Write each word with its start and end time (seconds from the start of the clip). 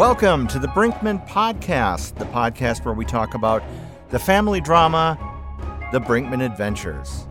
Welcome 0.00 0.46
to 0.46 0.58
the 0.58 0.66
Brinkman 0.68 1.28
Podcast, 1.28 2.14
the 2.14 2.24
podcast 2.24 2.86
where 2.86 2.94
we 2.94 3.04
talk 3.04 3.34
about 3.34 3.62
the 4.08 4.18
family 4.18 4.58
drama, 4.58 5.18
The 5.92 6.00
Brinkman 6.00 6.42
Adventures. 6.42 7.26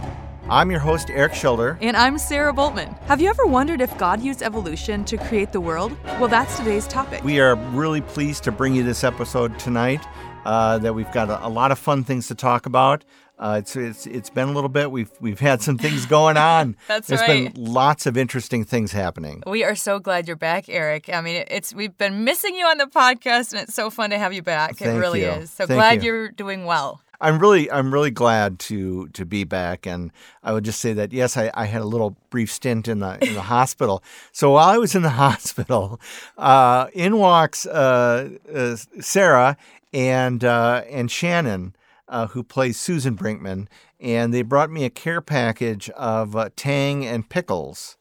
I'm 0.47 0.69
your 0.69 0.79
host, 0.79 1.09
Eric 1.09 1.33
Schilder. 1.33 1.79
And 1.81 1.97
I'm 1.97 2.19
Sarah 2.19 2.53
Boltman. 2.53 2.95
Have 3.05 3.21
you 3.21 3.27
ever 3.27 3.47
wondered 3.47 3.81
if 3.81 3.97
God 3.97 4.21
used 4.21 4.43
evolution 4.43 5.03
to 5.05 5.17
create 5.17 5.51
the 5.51 5.59
world? 5.59 5.97
Well, 6.19 6.27
that's 6.27 6.57
today's 6.57 6.85
topic. 6.85 7.23
We 7.23 7.39
are 7.39 7.55
really 7.55 8.01
pleased 8.01 8.43
to 8.43 8.51
bring 8.51 8.75
you 8.75 8.83
this 8.83 9.03
episode 9.03 9.57
tonight. 9.57 10.05
Uh, 10.45 10.77
that 10.77 10.93
we've 10.93 11.11
got 11.11 11.29
a, 11.29 11.45
a, 11.45 11.49
lot 11.49 11.69
of 11.69 11.77
fun 11.77 12.03
things 12.03 12.27
to 12.27 12.33
talk 12.33 12.65
about. 12.65 13.03
Uh, 13.39 13.55
it's, 13.59 13.75
it's 13.77 14.05
it's 14.05 14.29
been 14.29 14.49
a 14.49 14.51
little 14.51 14.69
bit. 14.69 14.91
We've 14.91 15.11
we've 15.21 15.39
had 15.39 15.61
some 15.61 15.77
things 15.77 16.05
going 16.05 16.35
on. 16.35 16.75
That's 16.87 17.07
There's 17.07 17.21
right. 17.21 17.53
been 17.53 17.63
lots 17.63 18.05
of 18.05 18.17
interesting 18.17 18.65
things 18.65 18.91
happening. 18.91 19.43
We 19.47 19.63
are 19.63 19.75
so 19.75 19.97
glad 19.99 20.27
you're 20.27 20.35
back, 20.35 20.67
Eric. 20.67 21.09
I 21.11 21.21
mean, 21.21 21.45
it's 21.49 21.73
we've 21.73 21.97
been 21.97 22.25
missing 22.25 22.55
you 22.55 22.65
on 22.65 22.77
the 22.77 22.87
podcast, 22.87 23.53
and 23.53 23.61
it's 23.61 23.73
so 23.73 23.89
fun 23.89 24.09
to 24.09 24.17
have 24.17 24.33
you 24.33 24.41
back. 24.41 24.75
Thank 24.75 24.97
it 24.97 24.99
really 24.99 25.21
you. 25.21 25.29
is. 25.29 25.51
So 25.51 25.65
Thank 25.65 25.77
glad 25.77 26.03
you. 26.03 26.13
are 26.13 26.29
doing 26.29 26.65
well. 26.65 27.01
I'm 27.21 27.39
really 27.39 27.69
I'm 27.69 27.93
really 27.93 28.11
glad 28.11 28.59
to 28.59 29.07
to 29.09 29.25
be 29.25 29.43
back, 29.43 29.85
and 29.85 30.11
I 30.43 30.53
would 30.53 30.63
just 30.63 30.79
say 30.79 30.93
that 30.93 31.11
yes, 31.11 31.37
I, 31.37 31.51
I 31.53 31.65
had 31.65 31.81
a 31.81 31.85
little 31.85 32.15
brief 32.29 32.51
stint 32.51 32.87
in 32.87 32.99
the 32.99 33.17
in 33.25 33.33
the 33.33 33.41
hospital. 33.53 34.03
So 34.31 34.51
while 34.51 34.69
I 34.69 34.77
was 34.77 34.95
in 34.95 35.01
the 35.01 35.09
hospital, 35.11 35.99
uh, 36.37 36.87
in 36.93 37.17
walks 37.17 37.65
uh, 37.65 38.31
uh, 38.53 38.75
Sarah 38.99 39.57
and 39.93 40.43
uh, 40.43 40.83
and 40.89 41.11
Shannon, 41.11 41.73
uh, 42.09 42.27
who 42.27 42.43
plays 42.43 42.77
Susan 42.77 43.15
Brinkman, 43.15 43.67
and 43.99 44.33
they 44.33 44.41
brought 44.41 44.71
me 44.71 44.83
a 44.83 44.89
care 44.89 45.21
package 45.21 45.89
of 45.91 46.35
uh, 46.35 46.49
Tang 46.55 47.05
and 47.05 47.29
pickles. 47.29 47.97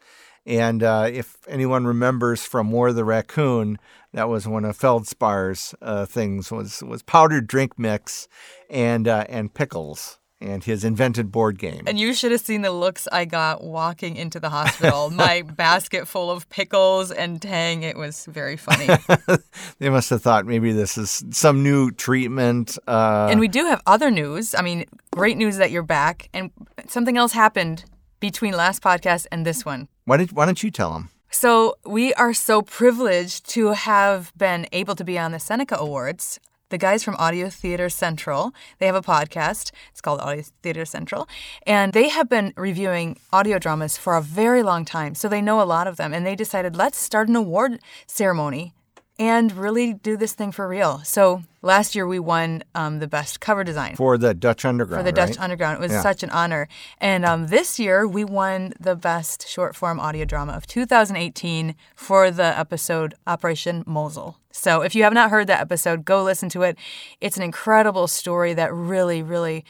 And 0.47 0.83
uh, 0.83 1.09
if 1.13 1.37
anyone 1.47 1.87
remembers 1.87 2.43
from 2.43 2.73
War 2.73 2.89
of 2.89 2.97
the 2.97 3.05
Raccoon, 3.05 3.79
that 4.15 4.31
was 4.31 4.49
one 4.49 4.65
of 4.65 4.79
Feldspar's 4.79 5.75
uh, 5.83 6.07
things 6.07 6.51
was 6.51 6.83
was 6.83 7.03
powdered 7.03 7.47
drink 7.47 7.79
mix 7.79 8.29
and 8.71 9.07
uh, 9.07 9.27
and 9.29 9.53
pickles 9.53 10.18
and 10.41 10.63
his 10.65 10.85
invented 10.85 11.33
board 11.33 11.59
game. 11.59 11.83
And 11.87 11.99
you 11.99 12.15
should 12.15 12.33
have 12.33 12.41
seen 12.41 12.63
the 12.63 12.71
looks 12.71 13.09
I 13.11 13.25
got 13.25 13.63
walking 13.63 14.17
into 14.17 14.39
the 14.39 14.51
hospital. 14.51 15.11
My 15.15 15.43
basket 15.43 16.07
full 16.07 16.31
of 16.31 16.49
pickles 16.49 17.11
and 17.11 17.41
tang. 17.43 17.83
It 17.83 17.97
was 17.97 18.27
very 18.27 18.57
funny. 18.57 18.89
they 19.79 19.91
must 19.91 20.11
have 20.11 20.23
thought 20.23 20.47
maybe 20.47 20.73
this 20.73 20.97
is 20.97 21.25
some 21.31 21.63
new 21.63 21.91
treatment. 21.91 22.79
Uh, 22.87 23.29
and 23.31 23.41
we 23.41 23.49
do 23.49 23.65
have 23.67 23.83
other 23.87 24.11
news. 24.11 24.55
I 24.55 24.63
mean, 24.63 24.85
great 25.11 25.37
news 25.37 25.57
that 25.57 25.71
you're 25.71 25.83
back. 25.83 26.29
And 26.33 26.51
something 26.87 27.17
else 27.17 27.33
happened 27.33 27.85
between 28.21 28.55
last 28.55 28.83
podcast 28.83 29.27
and 29.31 29.45
this 29.45 29.65
one. 29.65 29.89
why 30.05 30.17
did 30.17 30.33
why 30.33 30.45
don't 30.45 30.63
you 30.63 30.71
tell 30.71 30.93
them? 30.93 31.11
So, 31.31 31.77
we 31.85 32.15
are 32.15 32.33
so 32.33 32.63
privileged 32.63 33.47
to 33.51 33.73
have 33.73 34.33
been 34.35 34.67
able 34.73 34.95
to 34.95 35.05
be 35.05 35.19
on 35.19 35.33
the 35.33 35.39
Seneca 35.39 35.77
Awards. 35.77 36.41
The 36.71 36.77
guys 36.77 37.03
from 37.03 37.17
Audio 37.17 37.49
Theater 37.49 37.89
Central, 37.89 38.53
they 38.79 38.85
have 38.85 38.95
a 38.95 39.01
podcast. 39.01 39.71
It's 39.91 40.03
called 40.03 40.21
Audio 40.21 40.45
Theater 40.63 40.85
Central. 40.85 41.27
And 41.67 41.95
they 41.95 42.11
have 42.11 42.29
been 42.29 42.53
reviewing 42.59 43.19
audio 43.33 43.59
dramas 43.59 43.97
for 43.97 44.17
a 44.17 44.21
very 44.21 44.63
long 44.63 44.85
time. 44.85 45.15
So 45.15 45.29
they 45.29 45.41
know 45.41 45.63
a 45.63 45.65
lot 45.65 45.87
of 45.87 45.97
them. 45.97 46.13
And 46.13 46.27
they 46.27 46.37
decided, 46.37 46.77
let's 46.77 46.99
start 46.99 47.29
an 47.29 47.37
award 47.37 47.81
ceremony 48.07 48.75
and 49.19 49.51
really 49.53 49.95
do 49.95 50.17
this 50.17 50.33
thing 50.33 50.53
for 50.53 50.69
real. 50.69 51.01
So 51.05 51.43
last 51.63 51.95
year 51.95 52.07
we 52.07 52.19
won 52.21 52.63
um, 52.75 53.01
the 53.01 53.09
best 53.09 53.41
cover 53.41 53.65
design 53.65 53.97
For 53.97 54.17
the 54.17 54.33
Dutch 54.35 54.65
Underground. 54.65 55.01
for 55.01 55.05
the 55.05 55.13
Dutch? 55.13 55.39
Underground. 55.39 55.79
It 55.79 55.81
was 55.81 55.93
Yeah. 55.93 56.03
such 56.03 56.23
an 56.23 56.31
honor. 56.31 56.69
And 56.99 57.25
um, 57.25 57.49
this 57.49 57.79
year, 57.81 58.07
we 58.07 58.25
won 58.25 58.73
the 58.79 58.95
best 58.95 59.49
short 59.49 59.75
form 59.75 59.99
audio 59.99 60.25
drama 60.25 60.53
of 60.53 60.67
2018 60.69 61.75
for 61.97 62.31
the 62.31 62.57
episode 62.59 63.15
Operation 63.27 63.83
Mosul. 63.87 64.37
So 64.53 64.83
if 64.83 64.95
you 64.95 65.03
have 65.05 65.13
not 65.13 65.31
heard 65.31 65.47
that 65.49 65.61
episode, 65.61 66.05
go 66.05 66.23
listen 66.23 66.49
to 66.51 66.63
it. 66.63 66.79
It's 67.21 67.37
an 67.37 67.43
incredible 67.43 68.07
story 68.07 68.55
that 68.55 68.73
really, 68.73 69.23
really. 69.23 69.65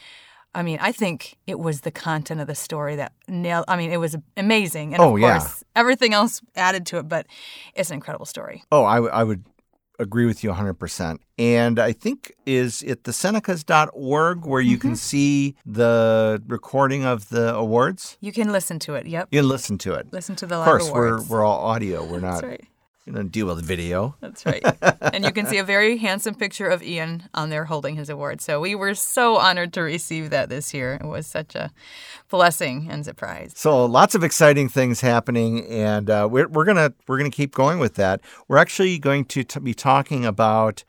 I 0.55 0.63
mean, 0.63 0.79
I 0.81 0.91
think 0.91 1.37
it 1.45 1.59
was 1.59 1.81
the 1.81 1.91
content 1.91 2.41
of 2.41 2.47
the 2.47 2.55
story 2.55 2.95
that 2.95 3.13
nailed. 3.27 3.65
I 3.67 3.75
mean, 3.77 3.91
it 3.91 3.97
was 3.99 4.15
amazing, 4.35 4.93
and 4.93 5.01
Oh, 5.03 5.15
of 5.15 5.21
yeah. 5.21 5.37
course, 5.39 5.63
everything 5.75 6.13
else 6.13 6.41
added 6.55 6.85
to 6.87 6.97
it. 6.97 7.07
But 7.07 7.27
it's 7.75 7.89
an 7.91 7.95
incredible 7.95 8.25
story. 8.25 8.63
Oh, 8.71 8.83
I, 8.83 8.95
w- 8.95 9.13
I 9.13 9.23
would 9.23 9.45
agree 9.99 10.25
with 10.25 10.43
you 10.43 10.49
100%. 10.51 11.19
And 11.37 11.77
I 11.77 11.91
think 11.91 12.33
is 12.45 12.81
it 12.83 13.03
the 13.03 13.11
senecas.org 13.11 14.45
where 14.45 14.61
you 14.61 14.77
Mm-hmm. 14.77 14.87
can 14.87 14.95
see 14.95 15.55
the 15.65 16.41
recording 16.47 17.03
of 17.05 17.29
the 17.29 17.53
awards? 17.53 18.17
You 18.21 18.31
can 18.31 18.51
listen 18.51 18.79
to 18.79 18.95
it. 18.95 19.05
Yep, 19.07 19.27
You 19.31 19.39
can 19.41 19.49
listen 19.49 19.77
to 19.79 19.93
it. 19.93 20.07
listen 20.13 20.35
to 20.37 20.45
the 20.47 20.55
Of 20.55 20.65
course, 20.65 20.89
we're, 20.89 21.21
we're 21.23 21.43
all 21.43 21.59
audio. 21.65 22.03
We're 22.05 22.21
not 22.21 22.41
That's 22.41 22.43
right. 22.43 22.67
You 23.09 23.15
know, 23.15 23.23
deal 23.23 23.47
with 23.47 23.65
video. 23.65 24.15
That's 24.21 24.45
right. 24.45 24.63
and 25.01 25.25
you 25.25 25.31
can 25.31 25.47
see 25.47 25.57
a 25.57 25.63
very 25.63 25.97
handsome 25.97 26.35
picture 26.35 26.67
of 26.67 26.83
Ian 26.83 27.23
on 27.33 27.49
there 27.49 27.65
holding 27.65 27.95
his 27.95 28.07
award. 28.07 28.39
So 28.39 28.59
we 28.59 28.75
were 28.75 28.93
so 28.93 29.37
honored 29.37 29.73
to 29.73 29.81
receive 29.81 30.29
that 30.29 30.49
this 30.49 30.75
year. 30.75 30.99
It 31.01 31.07
was 31.07 31.25
such 31.25 31.55
a 31.55 31.71
blessing 32.29 32.87
and 32.87 33.03
surprise. 33.03 33.53
So 33.55 33.83
lots 33.85 34.13
of 34.13 34.23
exciting 34.23 34.69
things 34.69 35.01
happening, 35.01 35.65
and 35.65 36.07
uh, 36.07 36.27
we're, 36.31 36.47
we're 36.49 36.65
gonna 36.65 36.93
we're 37.07 37.17
gonna 37.17 37.31
keep 37.31 37.55
going 37.55 37.79
with 37.79 37.95
that. 37.95 38.21
We're 38.47 38.57
actually 38.57 38.99
going 38.99 39.25
to 39.25 39.43
t- 39.43 39.59
be 39.59 39.73
talking 39.73 40.23
about 40.23 40.83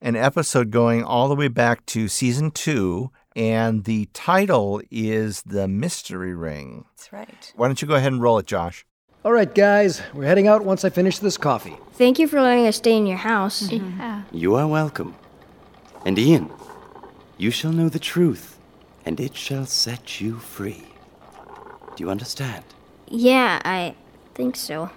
an 0.00 0.16
episode 0.16 0.72
going 0.72 1.04
all 1.04 1.28
the 1.28 1.36
way 1.36 1.46
back 1.46 1.86
to 1.86 2.08
season 2.08 2.50
two, 2.50 3.12
and 3.36 3.84
the 3.84 4.08
title 4.12 4.82
is 4.90 5.42
the 5.42 5.68
Mystery 5.68 6.34
Ring. 6.34 6.86
That's 6.96 7.12
right. 7.12 7.52
Why 7.54 7.68
don't 7.68 7.80
you 7.80 7.86
go 7.86 7.94
ahead 7.94 8.12
and 8.12 8.20
roll 8.20 8.38
it, 8.38 8.46
Josh? 8.46 8.84
All 9.24 9.32
right, 9.32 9.54
guys, 9.54 10.02
we're 10.12 10.24
heading 10.24 10.48
out 10.48 10.64
once 10.64 10.84
I 10.84 10.90
finish 10.90 11.20
this 11.20 11.36
coffee. 11.36 11.76
Thank 11.92 12.18
you 12.18 12.26
for 12.26 12.42
letting 12.42 12.66
us 12.66 12.78
stay 12.78 12.96
in 12.96 13.06
your 13.06 13.18
house. 13.18 13.68
Mm-hmm. 13.68 14.36
You 14.36 14.56
are 14.56 14.66
welcome. 14.66 15.14
And 16.04 16.18
Ian, 16.18 16.50
you 17.38 17.52
shall 17.52 17.70
know 17.70 17.88
the 17.88 18.00
truth, 18.00 18.58
and 19.06 19.20
it 19.20 19.36
shall 19.36 19.64
set 19.64 20.20
you 20.20 20.40
free. 20.40 20.82
Do 21.94 22.02
you 22.02 22.10
understand? 22.10 22.64
Yeah, 23.06 23.62
I 23.64 23.94
think 24.34 24.56
so. 24.56 24.90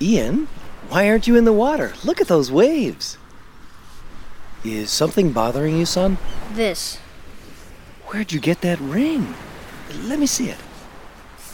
Ian, 0.00 0.48
why 0.88 1.08
aren't 1.08 1.28
you 1.28 1.36
in 1.36 1.44
the 1.44 1.52
water? 1.52 1.92
Look 2.02 2.20
at 2.20 2.26
those 2.26 2.50
waves. 2.50 3.16
Is 4.64 4.90
something 4.90 5.30
bothering 5.30 5.78
you, 5.78 5.86
son? 5.86 6.18
This. 6.52 6.98
Where'd 8.06 8.32
you 8.32 8.40
get 8.40 8.60
that 8.60 8.80
ring? 8.80 9.34
Let 10.04 10.18
me 10.18 10.26
see 10.26 10.48
it. 10.48 10.58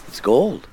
It's 0.09 0.21
gold. 0.21 0.66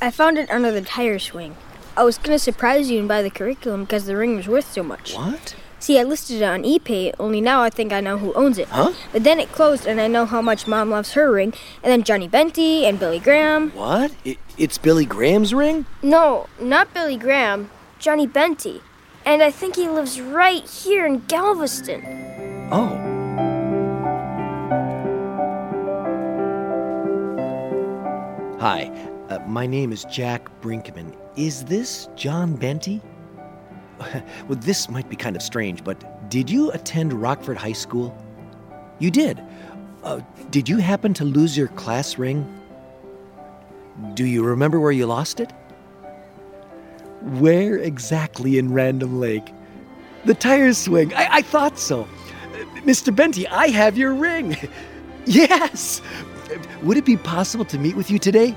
I 0.00 0.10
found 0.10 0.38
it 0.38 0.50
under 0.50 0.70
the 0.70 0.82
tire 0.82 1.18
swing. 1.18 1.56
I 1.96 2.04
was 2.04 2.18
gonna 2.18 2.38
surprise 2.38 2.90
you 2.90 3.00
and 3.00 3.08
buy 3.08 3.22
the 3.22 3.30
curriculum 3.30 3.82
because 3.84 4.06
the 4.06 4.16
ring 4.16 4.36
was 4.36 4.46
worth 4.46 4.72
so 4.72 4.82
much. 4.82 5.14
What? 5.14 5.56
See, 5.80 5.98
I 5.98 6.02
listed 6.02 6.42
it 6.42 6.44
on 6.44 6.64
eBay, 6.64 7.14
only 7.18 7.40
now 7.40 7.62
I 7.62 7.70
think 7.70 7.92
I 7.92 8.00
know 8.00 8.18
who 8.18 8.32
owns 8.34 8.58
it. 8.58 8.68
Huh? 8.68 8.92
But 9.12 9.24
then 9.24 9.40
it 9.40 9.52
closed 9.52 9.86
and 9.86 10.00
I 10.00 10.06
know 10.08 10.26
how 10.26 10.42
much 10.42 10.66
Mom 10.66 10.90
loves 10.90 11.12
her 11.12 11.32
ring, 11.32 11.54
and 11.82 11.90
then 11.90 12.02
Johnny 12.02 12.28
Benty 12.28 12.82
and 12.82 12.98
Billy 12.98 13.20
Graham. 13.20 13.70
What? 13.70 14.14
It, 14.24 14.38
it's 14.56 14.78
Billy 14.78 15.06
Graham's 15.06 15.54
ring? 15.54 15.86
No, 16.02 16.48
not 16.60 16.92
Billy 16.92 17.16
Graham, 17.16 17.70
Johnny 17.98 18.26
Benty. 18.26 18.82
And 19.24 19.42
I 19.42 19.50
think 19.50 19.76
he 19.76 19.88
lives 19.88 20.20
right 20.20 20.68
here 20.68 21.06
in 21.06 21.24
Galveston. 21.26 22.68
Oh. 22.72 23.07
Hi, 28.60 28.90
uh, 29.28 29.38
my 29.46 29.68
name 29.68 29.92
is 29.92 30.02
Jack 30.06 30.50
Brinkman. 30.60 31.16
Is 31.36 31.66
this 31.66 32.08
John 32.16 32.58
Benty? 32.58 33.00
well, 34.00 34.58
this 34.58 34.90
might 34.90 35.08
be 35.08 35.14
kind 35.14 35.36
of 35.36 35.42
strange, 35.42 35.84
but 35.84 36.28
did 36.28 36.50
you 36.50 36.72
attend 36.72 37.12
Rockford 37.12 37.56
High 37.56 37.72
School? 37.72 38.12
You 38.98 39.12
did. 39.12 39.40
Uh, 40.02 40.22
did 40.50 40.68
you 40.68 40.78
happen 40.78 41.14
to 41.14 41.24
lose 41.24 41.56
your 41.56 41.68
class 41.68 42.18
ring? 42.18 42.52
Do 44.14 44.24
you 44.24 44.42
remember 44.42 44.80
where 44.80 44.90
you 44.90 45.06
lost 45.06 45.38
it? 45.38 45.52
Where 47.38 47.78
exactly 47.78 48.58
in 48.58 48.72
Random 48.72 49.20
Lake? 49.20 49.54
The 50.24 50.34
tire 50.34 50.72
swing. 50.72 51.14
I, 51.14 51.28
I 51.36 51.42
thought 51.42 51.78
so. 51.78 52.00
Uh, 52.02 52.56
Mr. 52.80 53.14
Benty, 53.14 53.46
I 53.48 53.68
have 53.68 53.96
your 53.96 54.14
ring. 54.14 54.56
yes. 55.26 56.02
Would 56.82 56.96
it 56.96 57.04
be 57.04 57.16
possible 57.16 57.64
to 57.66 57.78
meet 57.78 57.96
with 57.96 58.10
you 58.10 58.18
today? 58.18 58.56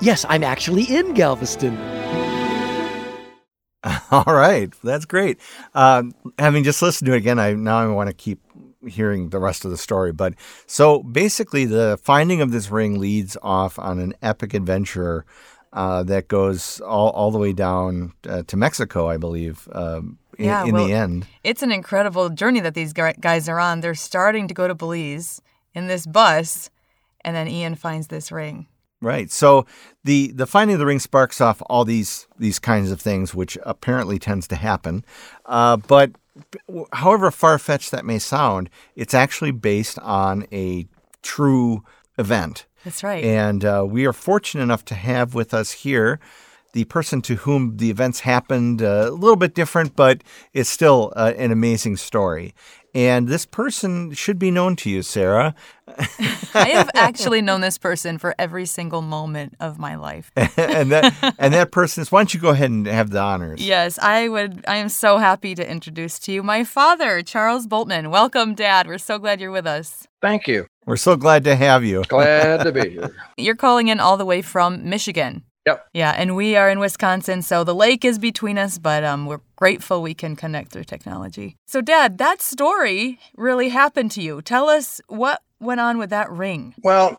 Yes, 0.00 0.24
I'm 0.28 0.44
actually 0.44 0.84
in 0.84 1.14
Galveston. 1.14 1.76
All 4.10 4.24
right, 4.26 4.72
that's 4.82 5.04
great. 5.04 5.38
Um, 5.74 6.12
having 6.38 6.64
just 6.64 6.82
listened 6.82 7.06
to 7.06 7.14
it 7.14 7.18
again, 7.18 7.38
I 7.38 7.52
now 7.54 7.78
I 7.78 7.86
want 7.86 8.08
to 8.08 8.14
keep 8.14 8.40
hearing 8.86 9.30
the 9.30 9.38
rest 9.38 9.64
of 9.64 9.70
the 9.70 9.76
story. 9.76 10.12
But 10.12 10.34
so 10.66 11.02
basically, 11.02 11.64
the 11.66 11.98
finding 12.02 12.40
of 12.40 12.50
this 12.52 12.70
ring 12.70 12.98
leads 12.98 13.36
off 13.42 13.78
on 13.78 13.98
an 13.98 14.14
epic 14.22 14.54
adventure 14.54 15.24
uh, 15.72 16.02
that 16.04 16.28
goes 16.28 16.80
all, 16.80 17.10
all 17.10 17.30
the 17.30 17.38
way 17.38 17.52
down 17.52 18.12
uh, 18.28 18.42
to 18.46 18.56
Mexico, 18.56 19.08
I 19.08 19.18
believe. 19.18 19.68
Um, 19.72 20.18
in, 20.38 20.46
Yeah, 20.46 20.64
in 20.64 20.74
well- 20.74 20.86
the 20.86 20.92
end, 20.92 21.26
It's 21.44 21.62
an 21.62 21.70
incredible 21.72 22.28
journey 22.30 22.60
that 22.60 22.74
these 22.74 22.92
guys 22.92 23.48
are 23.48 23.60
on. 23.60 23.80
They're 23.80 23.94
starting 23.94 24.48
to 24.48 24.54
go 24.54 24.66
to 24.68 24.74
Belize 24.74 25.40
in 25.74 25.86
this 25.86 26.06
bus, 26.06 26.70
and 27.26 27.36
then 27.36 27.48
Ian 27.48 27.74
finds 27.74 28.06
this 28.06 28.32
ring. 28.32 28.66
Right. 29.02 29.30
So 29.30 29.66
the 30.04 30.32
the 30.32 30.46
finding 30.46 30.74
of 30.74 30.78
the 30.78 30.86
ring 30.86 31.00
sparks 31.00 31.40
off 31.40 31.60
all 31.66 31.84
these 31.84 32.26
these 32.38 32.58
kinds 32.58 32.90
of 32.90 33.00
things, 33.00 33.34
which 33.34 33.58
apparently 33.64 34.18
tends 34.18 34.48
to 34.48 34.56
happen. 34.56 35.04
Uh, 35.44 35.76
but 35.76 36.12
however 36.92 37.30
far 37.30 37.58
fetched 37.58 37.90
that 37.90 38.06
may 38.06 38.18
sound, 38.18 38.70
it's 38.94 39.12
actually 39.12 39.50
based 39.50 39.98
on 39.98 40.46
a 40.50 40.86
true 41.22 41.84
event. 42.16 42.64
That's 42.84 43.02
right. 43.02 43.22
And 43.22 43.64
uh, 43.64 43.84
we 43.86 44.06
are 44.06 44.12
fortunate 44.14 44.62
enough 44.62 44.84
to 44.86 44.94
have 44.94 45.34
with 45.34 45.52
us 45.52 45.72
here 45.72 46.18
the 46.72 46.84
person 46.84 47.22
to 47.22 47.36
whom 47.36 47.78
the 47.78 47.90
events 47.90 48.20
happened 48.20 48.82
uh, 48.82 49.06
a 49.08 49.10
little 49.10 49.36
bit 49.36 49.54
different, 49.54 49.96
but 49.96 50.22
it's 50.52 50.68
still 50.68 51.10
uh, 51.16 51.32
an 51.38 51.50
amazing 51.50 51.96
story. 51.96 52.54
And 52.96 53.28
this 53.28 53.44
person 53.44 54.14
should 54.14 54.38
be 54.38 54.50
known 54.50 54.74
to 54.76 54.88
you, 54.88 55.02
Sarah. 55.02 55.54
I 56.54 56.70
have 56.70 56.88
actually 56.94 57.42
known 57.42 57.60
this 57.60 57.76
person 57.76 58.16
for 58.16 58.34
every 58.38 58.64
single 58.64 59.02
moment 59.02 59.54
of 59.60 59.78
my 59.78 59.96
life. 59.96 60.32
and 60.36 60.90
that 60.90 61.34
and 61.38 61.52
that 61.52 61.72
person 61.72 62.00
is 62.00 62.10
why 62.10 62.20
don't 62.20 62.32
you 62.32 62.40
go 62.40 62.48
ahead 62.48 62.70
and 62.70 62.86
have 62.86 63.10
the 63.10 63.20
honors? 63.20 63.62
Yes, 63.62 63.98
I 63.98 64.28
would 64.28 64.64
I 64.66 64.76
am 64.76 64.88
so 64.88 65.18
happy 65.18 65.54
to 65.56 65.70
introduce 65.70 66.18
to 66.20 66.32
you 66.32 66.42
my 66.42 66.64
father, 66.64 67.20
Charles 67.20 67.66
Boltman. 67.66 68.10
Welcome, 68.10 68.54
Dad. 68.54 68.86
We're 68.86 68.96
so 68.96 69.18
glad 69.18 69.42
you're 69.42 69.50
with 69.50 69.66
us. 69.66 70.08
Thank 70.22 70.48
you. 70.48 70.66
We're 70.86 70.96
so 70.96 71.16
glad 71.16 71.44
to 71.44 71.54
have 71.54 71.84
you. 71.84 72.02
Glad 72.08 72.64
to 72.64 72.72
be 72.72 72.88
here. 72.92 73.14
You're 73.36 73.56
calling 73.56 73.88
in 73.88 74.00
all 74.00 74.16
the 74.16 74.24
way 74.24 74.40
from 74.40 74.88
Michigan. 74.88 75.44
Yep. 75.66 75.88
Yeah, 75.92 76.14
and 76.16 76.36
we 76.36 76.54
are 76.54 76.70
in 76.70 76.78
Wisconsin, 76.78 77.42
so 77.42 77.64
the 77.64 77.74
lake 77.74 78.04
is 78.04 78.20
between 78.20 78.56
us, 78.56 78.78
but 78.78 79.02
um, 79.02 79.26
we're 79.26 79.40
grateful 79.56 80.00
we 80.00 80.14
can 80.14 80.36
connect 80.36 80.70
through 80.70 80.84
technology. 80.84 81.56
So, 81.66 81.80
Dad, 81.80 82.18
that 82.18 82.40
story 82.40 83.18
really 83.36 83.70
happened 83.70 84.12
to 84.12 84.22
you. 84.22 84.42
Tell 84.42 84.68
us 84.68 85.00
what 85.08 85.42
went 85.58 85.80
on 85.80 85.98
with 85.98 86.10
that 86.10 86.30
ring. 86.30 86.74
Well, 86.84 87.18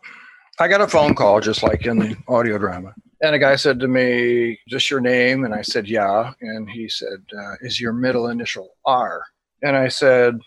I 0.58 0.66
got 0.68 0.80
a 0.80 0.88
phone 0.88 1.14
call 1.14 1.40
just 1.40 1.62
like 1.62 1.84
in 1.84 1.98
the 1.98 2.16
audio 2.26 2.56
drama. 2.56 2.94
And 3.20 3.34
a 3.34 3.38
guy 3.38 3.56
said 3.56 3.80
to 3.80 3.88
me, 3.88 4.58
Just 4.68 4.90
your 4.90 5.00
name? 5.00 5.44
And 5.44 5.54
I 5.54 5.62
said, 5.62 5.88
Yeah. 5.88 6.32
And 6.40 6.70
he 6.70 6.88
said, 6.88 7.24
uh, 7.36 7.54
Is 7.60 7.80
your 7.80 7.92
middle 7.92 8.28
initial 8.28 8.76
R? 8.84 9.22
And 9.62 9.76
I 9.76 9.88
said, 9.88 10.38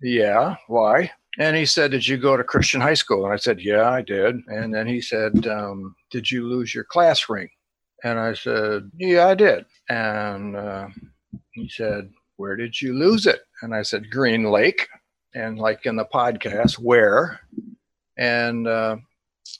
Yeah. 0.00 0.56
Why? 0.66 1.12
And 1.38 1.56
he 1.56 1.64
said, 1.64 1.92
Did 1.92 2.06
you 2.06 2.16
go 2.16 2.36
to 2.36 2.44
Christian 2.44 2.80
high 2.80 2.94
school? 2.94 3.24
And 3.24 3.32
I 3.32 3.36
said, 3.36 3.60
Yeah, 3.60 3.88
I 3.88 4.02
did. 4.02 4.36
And 4.48 4.74
then 4.74 4.86
he 4.86 5.00
said, 5.00 5.46
um, 5.46 5.94
Did 6.10 6.30
you 6.30 6.46
lose 6.46 6.74
your 6.74 6.84
class 6.84 7.28
ring? 7.28 7.48
And 8.04 8.18
I 8.18 8.34
said, 8.34 8.90
Yeah, 8.98 9.28
I 9.28 9.34
did. 9.34 9.64
And 9.88 10.56
uh, 10.56 10.88
he 11.52 11.68
said, 11.68 12.10
Where 12.36 12.56
did 12.56 12.80
you 12.80 12.92
lose 12.94 13.26
it? 13.26 13.40
And 13.62 13.74
I 13.74 13.82
said, 13.82 14.10
Green 14.10 14.44
Lake. 14.44 14.88
And 15.34 15.58
like 15.58 15.86
in 15.86 15.96
the 15.96 16.06
podcast, 16.06 16.78
where? 16.78 17.40
And 18.16 18.66
uh, 18.66 18.96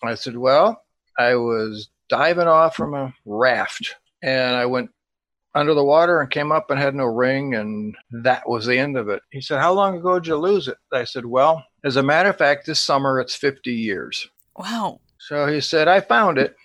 I 0.03 0.15
said, 0.15 0.37
Well, 0.37 0.83
I 1.17 1.37
was 1.37 1.91
diving 2.09 2.49
off 2.49 2.75
from 2.75 2.95
a 2.95 3.15
raft 3.25 3.95
and 4.23 4.57
I 4.57 4.67
went 4.67 4.91
under 5.59 5.75
the 5.75 5.85
water 5.85 6.21
and 6.21 6.31
came 6.31 6.53
up 6.53 6.71
and 6.71 6.79
had 6.79 6.95
no 6.95 7.05
ring 7.05 7.55
and 7.55 7.97
that 8.11 8.49
was 8.49 8.65
the 8.65 8.79
end 8.79 8.97
of 8.97 9.09
it. 9.09 9.21
He 9.31 9.41
said 9.41 9.61
how 9.61 9.73
long 9.73 9.97
ago 9.97 10.15
did 10.21 10.29
you 10.29 10.37
lose 10.37 10.69
it? 10.69 10.79
I 10.93 11.05
said 11.05 11.27
well 11.27 11.65
as 11.85 11.97
a 11.97 12.03
matter 12.03 12.29
of 12.29 12.39
fact 12.39 12.67
this 12.67 12.81
summer 12.81 13.21
it's 13.21 13.35
50 13.35 13.73
years. 13.73 14.29
Wow. 14.57 15.01
so 15.19 15.47
he 15.47 15.61
said 15.61 15.87
i 15.87 16.01
found 16.01 16.39
it 16.39 16.57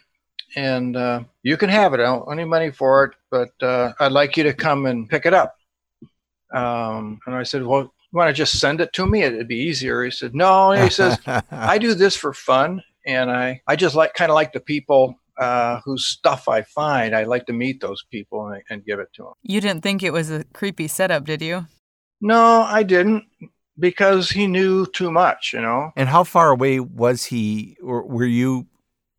and 0.55 0.95
uh, 0.95 1.23
you 1.41 1.57
can 1.57 1.69
have 1.69 1.93
it. 1.93 1.99
I 1.99 2.03
don't 2.03 2.27
want 2.27 2.39
any 2.39 2.47
money 2.47 2.71
for 2.71 3.05
it 3.05 3.15
but 3.31 3.51
uh, 3.65 3.93
i'd 3.99 4.11
like 4.11 4.37
you 4.37 4.43
to 4.43 4.53
come 4.53 4.85
and 4.85 5.09
pick 5.09 5.25
it 5.25 5.33
up. 5.33 5.55
Um, 6.53 7.19
and 7.25 7.35
i 7.35 7.43
said 7.43 7.65
well 7.65 7.81
you 7.81 8.17
want 8.17 8.29
to 8.29 8.33
just 8.33 8.59
send 8.59 8.79
it 8.79 8.93
to 8.93 9.07
me? 9.07 9.23
It'd 9.23 9.47
be 9.47 9.57
easier. 9.57 10.03
He 10.03 10.11
said 10.11 10.35
no. 10.35 10.71
He 10.71 10.91
says 10.91 11.17
i 11.51 11.79
do 11.79 11.95
this 11.95 12.15
for 12.15 12.31
fun 12.31 12.83
and 13.05 13.31
i 13.31 13.59
i 13.67 13.75
just 13.75 13.95
like 13.95 14.13
kind 14.13 14.31
of 14.31 14.35
like 14.35 14.53
the 14.53 14.59
people 14.59 15.19
uh, 15.37 15.81
whose 15.83 16.05
stuff 16.05 16.47
I 16.47 16.61
find, 16.61 17.15
I 17.15 17.23
like 17.23 17.45
to 17.47 17.53
meet 17.53 17.81
those 17.81 18.03
people 18.11 18.47
and, 18.47 18.61
and 18.69 18.85
give 18.85 18.99
it 18.99 19.09
to 19.15 19.23
them. 19.23 19.33
You 19.41 19.61
didn't 19.61 19.81
think 19.81 20.03
it 20.03 20.13
was 20.13 20.29
a 20.29 20.43
creepy 20.53 20.87
setup, 20.87 21.25
did 21.25 21.41
you? 21.41 21.67
No, 22.21 22.61
I 22.61 22.83
didn't 22.83 23.25
because 23.77 24.29
he 24.29 24.47
knew 24.47 24.85
too 24.85 25.11
much, 25.11 25.51
you 25.53 25.61
know. 25.61 25.91
And 25.95 26.09
how 26.09 26.23
far 26.23 26.51
away 26.51 26.79
was 26.79 27.25
he, 27.25 27.77
or 27.83 28.05
were 28.05 28.25
you 28.25 28.67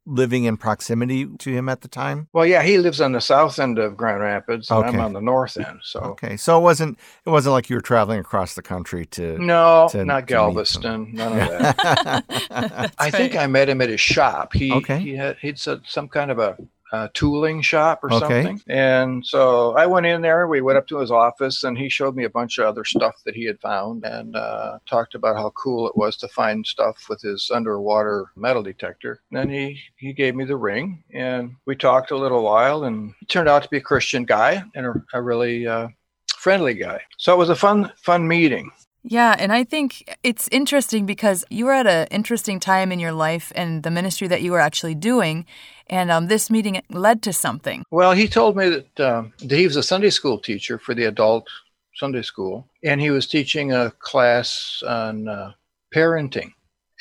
living 0.06 0.44
in 0.44 0.56
proximity 0.56 1.26
to 1.38 1.50
him 1.50 1.68
at 1.68 1.80
the 1.80 1.88
time? 1.88 2.28
Well, 2.32 2.44
yeah, 2.44 2.62
he 2.62 2.78
lives 2.78 3.00
on 3.00 3.12
the 3.12 3.20
south 3.20 3.58
end 3.58 3.78
of 3.78 3.96
Grand 3.96 4.20
Rapids, 4.20 4.70
and 4.70 4.84
Okay. 4.84 4.96
I'm 4.98 5.00
on 5.04 5.12
the 5.14 5.20
north 5.20 5.56
end. 5.56 5.80
So 5.82 6.00
Okay, 6.00 6.36
so 6.36 6.58
it 6.58 6.62
wasn't 6.62 6.98
it 7.24 7.30
wasn't 7.30 7.52
like 7.54 7.70
you 7.70 7.76
were 7.76 7.80
traveling 7.82 8.18
across 8.20 8.54
the 8.54 8.62
country 8.62 9.06
to. 9.06 9.38
no, 9.38 9.88
to- 9.90 10.04
not 10.04 10.20
to 10.20 10.26
Galveston, 10.26 11.14
none 11.14 11.32
of 11.40 11.48
that. 11.48 12.24
That's 12.50 12.94
I 12.98 13.10
think. 13.10 13.34
I 13.36 13.46
met 13.46 13.68
him 13.68 13.80
at 13.80 13.88
his 13.88 14.00
shop. 14.00 14.52
He 14.52 14.72
Okay. 14.72 14.98
he 15.00 15.16
had 15.16 15.36
he'd 15.40 15.58
said 15.58 15.80
some 15.86 16.08
kind 16.08 16.30
of 16.30 16.38
a, 16.38 16.56
uh 16.92 17.08
tooling 17.14 17.62
shop 17.62 18.00
or 18.02 18.10
Okay. 18.10 18.18
something. 18.18 18.62
And 18.68 19.24
so 19.26 19.72
I 19.76 19.86
went 19.86 20.06
in 20.06 20.22
there. 20.22 20.46
We 20.46 20.60
went 20.60 20.78
up 20.78 20.86
to 20.88 20.98
his 20.98 21.10
office, 21.10 21.64
and 21.64 21.76
he 21.76 21.88
showed 21.88 22.14
me 22.14 22.24
a 22.24 22.30
bunch 22.30 22.58
of 22.58 22.66
other 22.66 22.84
stuff 22.84 23.16
that 23.24 23.34
he 23.34 23.44
had 23.44 23.60
found, 23.60 24.04
and 24.04 24.36
uh, 24.36 24.78
talked 24.86 25.14
about 25.14 25.36
how 25.36 25.50
cool 25.50 25.88
it 25.88 25.96
was 25.96 26.16
to 26.18 26.28
find 26.28 26.66
stuff 26.66 27.06
with 27.08 27.20
his 27.22 27.50
underwater 27.52 28.26
metal 28.36 28.62
detector. 28.62 29.20
And 29.30 29.38
then 29.40 29.48
he 29.48 29.80
he 29.96 30.12
gave 30.12 30.34
me 30.36 30.44
the 30.44 30.56
ring, 30.56 31.02
and 31.12 31.56
we 31.66 31.76
talked 31.76 32.10
a 32.10 32.16
little 32.18 32.42
while, 32.42 32.84
and 32.84 33.14
he 33.20 33.26
turned 33.26 33.48
out 33.48 33.62
to 33.62 33.70
be 33.70 33.78
a 33.78 33.80
Christian 33.80 34.24
guy 34.24 34.62
and 34.74 34.86
a, 34.86 34.94
a 35.14 35.22
really 35.22 35.66
uh, 35.66 35.88
friendly 36.36 36.74
guy. 36.74 37.00
So 37.18 37.32
it 37.34 37.38
was 37.38 37.50
a 37.50 37.56
fun 37.56 37.92
fun 37.96 38.28
meeting. 38.28 38.70
Yeah, 39.06 39.36
and 39.38 39.52
I 39.52 39.64
think 39.64 40.16
it's 40.22 40.48
interesting 40.50 41.04
because 41.04 41.44
you 41.50 41.66
were 41.66 41.72
at 41.72 41.86
an 41.86 42.06
interesting 42.10 42.58
time 42.58 42.90
in 42.90 42.98
your 42.98 43.12
life 43.12 43.52
and 43.54 43.82
the 43.82 43.90
ministry 43.90 44.28
that 44.28 44.40
you 44.40 44.50
were 44.52 44.60
actually 44.60 44.94
doing, 44.94 45.44
and 45.88 46.10
um, 46.10 46.28
this 46.28 46.50
meeting 46.50 46.80
led 46.90 47.22
to 47.22 47.32
something. 47.32 47.84
Well, 47.90 48.12
he 48.12 48.28
told 48.28 48.56
me 48.56 48.68
that, 48.68 49.00
um, 49.00 49.32
that 49.40 49.58
he 49.58 49.66
was 49.66 49.76
a 49.76 49.82
Sunday 49.82 50.10
school 50.10 50.38
teacher 50.38 50.78
for 50.78 50.94
the 50.94 51.04
adult 51.04 51.48
Sunday 51.96 52.22
school, 52.22 52.68
and 52.82 53.00
he 53.00 53.10
was 53.10 53.26
teaching 53.26 53.72
a 53.72 53.92
class 53.98 54.82
on 54.86 55.28
uh, 55.28 55.52
parenting. 55.94 56.52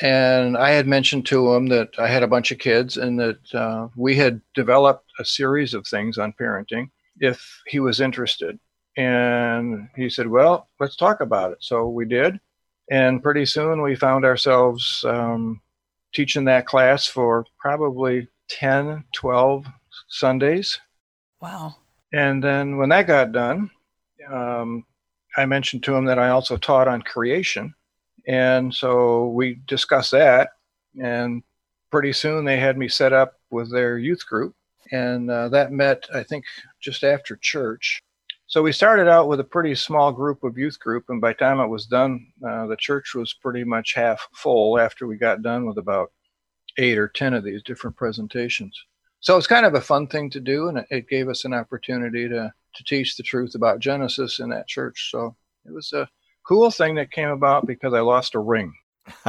And 0.02 0.58
I 0.58 0.72
had 0.72 0.88
mentioned 0.88 1.26
to 1.28 1.54
him 1.54 1.68
that 1.68 1.90
I 2.00 2.08
had 2.08 2.24
a 2.24 2.28
bunch 2.28 2.52
of 2.52 2.58
kids 2.58 2.98
and 2.98 3.20
that 3.20 3.54
uh, 3.54 3.88
we 3.96 4.16
had 4.16 4.42
developed 4.54 5.06
a 5.20 5.26
series 5.26 5.74
of 5.74 5.86
things 5.86 6.18
on 6.18 6.34
parenting 6.34 6.90
if 7.20 7.62
he 7.68 7.80
was 7.80 8.02
interested. 8.02 8.60
And 8.98 9.90
he 9.96 10.10
said, 10.10 10.28
Well, 10.28 10.68
let's 10.80 10.96
talk 10.96 11.22
about 11.22 11.52
it. 11.52 11.60
So 11.62 11.88
we 11.90 12.06
did. 12.06 12.40
And 12.92 13.24
pretty 13.24 13.46
soon 13.46 13.82
we 13.82 13.96
found 13.96 14.26
ourselves 14.26 15.04
um, 15.08 15.62
teaching 16.14 16.46
that 16.46 16.68
class 16.68 17.08
for 17.08 17.46
probably 17.60 18.28
10, 18.50 19.04
12 19.14 19.66
Sundays. 20.08 20.80
Wow. 21.42 21.76
And 22.14 22.44
then 22.44 22.78
when 22.78 22.90
that 22.90 23.08
got 23.08 23.32
done, 23.32 23.70
um, 24.32 24.86
I 25.36 25.46
mentioned 25.46 25.84
to 25.84 25.96
him 25.96 26.06
that 26.06 26.20
I 26.20 26.30
also 26.30 26.58
taught 26.58 26.88
on 26.88 27.02
creation. 27.02 27.74
And 28.28 28.74
so 28.74 29.28
we 29.30 29.60
discussed 29.68 30.12
that. 30.12 30.52
And 31.02 31.44
pretty 31.92 32.14
soon 32.14 32.46
they 32.46 32.58
had 32.58 32.78
me 32.78 32.88
set 32.88 33.14
up 33.14 33.34
with 33.50 33.72
their 33.72 33.98
youth 33.98 34.26
group. 34.26 34.56
And 34.92 35.30
uh, 35.30 35.50
that 35.50 35.72
met, 35.72 36.06
I 36.14 36.24
think, 36.24 36.46
just 36.82 37.04
after 37.04 37.36
church. 37.38 38.02
So 38.48 38.62
we 38.62 38.72
started 38.72 39.08
out 39.08 39.28
with 39.28 39.40
a 39.40 39.44
pretty 39.44 39.74
small 39.74 40.12
group 40.12 40.44
of 40.44 40.58
youth 40.58 40.80
group. 40.80 41.06
And 41.10 41.20
by 41.20 41.30
the 41.30 41.40
time 41.40 41.60
it 41.60 41.68
was 41.68 41.88
done, 41.88 42.28
uh, 42.48 42.68
the 42.68 42.78
church 42.78 43.16
was 43.16 43.34
pretty 43.34 43.64
much 43.64 43.96
half 43.96 44.28
full 44.36 44.78
after 44.78 45.08
we 45.08 45.18
got 45.18 45.42
done 45.42 45.66
with 45.66 45.78
about 45.78 46.12
eight 46.78 46.98
or 46.98 47.08
10 47.08 47.34
of 47.34 47.44
these 47.44 47.64
different 47.64 47.96
presentations. 47.96 48.78
So 49.20 49.38
it's 49.38 49.48
kind 49.48 49.66
of 49.66 49.74
a 49.74 49.82
fun 49.82 50.08
thing 50.08 50.30
to 50.32 50.40
do, 50.42 50.68
and 50.68 50.80
it, 50.80 50.88
it 50.90 51.10
gave 51.10 51.30
us 51.30 51.46
an 51.46 51.54
opportunity 51.54 52.28
to 52.28 52.54
to 52.76 52.84
teach 52.84 53.16
the 53.16 53.24
truth 53.24 53.56
about 53.56 53.80
Genesis 53.80 54.40
in 54.40 54.50
that 54.50 54.68
church. 54.68 55.10
So 55.12 55.36
it 55.64 55.74
was 55.74 55.94
a 55.94 56.10
cool 56.48 56.72
thing 56.72 56.96
that 56.96 57.12
came 57.12 57.30
about 57.30 57.68
because 57.68 57.94
I 57.94 58.00
lost 58.00 58.36
a 58.36 58.40
ring. 58.40 58.74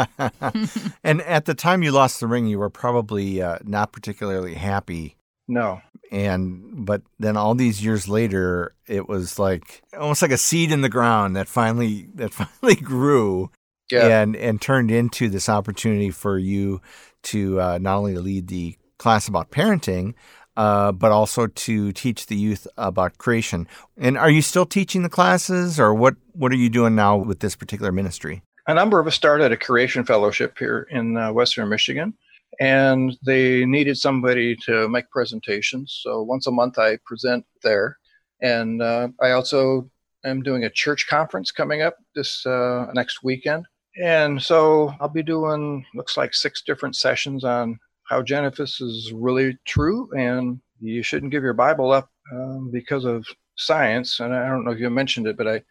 and 1.05 1.21
at 1.23 1.45
the 1.45 1.55
time 1.55 1.83
you 1.83 1.93
lost 1.93 2.21
the 2.21 2.27
ring, 2.27 2.47
you 2.47 2.59
were 2.59 2.71
probably 2.71 3.43
uh, 3.43 3.59
not 3.65 3.93
particularly 3.93 4.55
happy. 4.55 5.17
No, 5.47 5.83
And 6.11 6.87
but 6.87 7.03
then 7.19 7.37
all 7.37 7.55
these 7.55 7.85
years 7.85 8.09
later, 8.09 8.75
it 8.87 9.09
was 9.09 9.39
like 9.39 9.83
almost 9.97 10.23
like 10.23 10.31
a 10.31 10.39
seed 10.39 10.73
in 10.73 10.81
the 10.81 10.89
ground 10.89 11.37
that 11.37 11.49
finally 11.49 12.09
that 12.15 12.33
finally 12.35 12.77
grew 12.77 13.51
yeah, 13.91 14.21
and 14.21 14.35
and 14.35 14.61
turned 14.61 14.91
into 14.91 15.29
this 15.29 15.49
opportunity 15.49 16.11
for 16.11 16.39
you 16.39 16.81
to 17.25 17.61
uh, 17.61 17.79
not 17.79 17.97
only 17.97 18.17
lead 18.17 18.49
the 18.49 18.77
class 18.99 19.29
about 19.29 19.51
parenting, 19.51 20.15
uh, 20.57 20.93
but 20.93 21.11
also 21.11 21.49
to 21.49 21.93
teach 21.93 22.27
the 22.27 22.37
youth 22.37 22.67
about 22.79 23.19
creation. 23.19 23.67
And 23.97 24.17
are 24.17 24.31
you 24.31 24.41
still 24.43 24.67
teaching 24.67 25.03
the 25.03 25.09
classes, 25.09 25.81
or 25.81 25.93
what? 25.95 26.15
What 26.33 26.53
are 26.53 26.57
you 26.57 26.71
doing 26.71 26.95
now 26.95 27.17
with 27.17 27.41
this 27.41 27.57
particular 27.57 27.93
ministry? 27.93 28.43
a 28.67 28.75
number 28.75 28.99
of 28.99 29.07
us 29.07 29.15
started 29.15 29.53
a 29.53 29.57
creation 29.57 30.05
fellowship 30.05 30.57
here 30.59 30.87
in 30.91 31.17
uh, 31.17 31.33
Western 31.33 31.69
Michigan, 31.69 32.15
and 32.61 33.17
they 33.25 33.65
needed 33.67 33.99
somebody 33.99 34.57
to 34.57 34.89
make 34.89 35.11
presentations. 35.11 36.01
So 36.03 36.23
once 36.23 36.47
a 36.47 36.51
month, 36.53 36.79
I 36.79 36.99
present 37.05 37.45
there, 37.63 37.99
and 38.41 38.81
uh, 38.81 39.09
I 39.21 39.33
also 39.33 39.91
am 40.25 40.43
doing 40.43 40.65
a 40.65 40.71
church 40.71 41.07
conference 41.09 41.51
coming 41.51 41.83
up 41.83 41.97
this 42.15 42.47
uh, 42.47 42.91
next 42.95 43.23
weekend. 43.23 43.67
And 44.01 44.43
so 44.43 44.93
I'll 45.01 45.09
be 45.09 45.23
doing 45.23 45.85
looks 45.95 46.17
like 46.17 46.35
six 46.35 46.63
different 46.63 46.97
sessions 46.97 47.45
on 47.45 47.79
how 48.05 48.23
Genesis 48.23 48.81
is 48.81 49.13
really 49.13 49.57
true, 49.65 50.11
and 50.17 50.61
you 50.81 51.03
shouldn't 51.03 51.33
give 51.33 51.43
your 51.43 51.55
Bible 51.55 51.93
up 51.93 52.11
um, 52.33 52.71
because 52.73 53.05
of 53.05 53.27
science. 53.57 54.21
And 54.21 54.35
I 54.35 54.49
don't 54.49 54.65
know 54.65 54.73
if 54.73 54.79
you 54.79 54.91
mentioned 54.91 55.27
it, 55.27 55.37
but 55.37 55.49
I, 55.49 55.63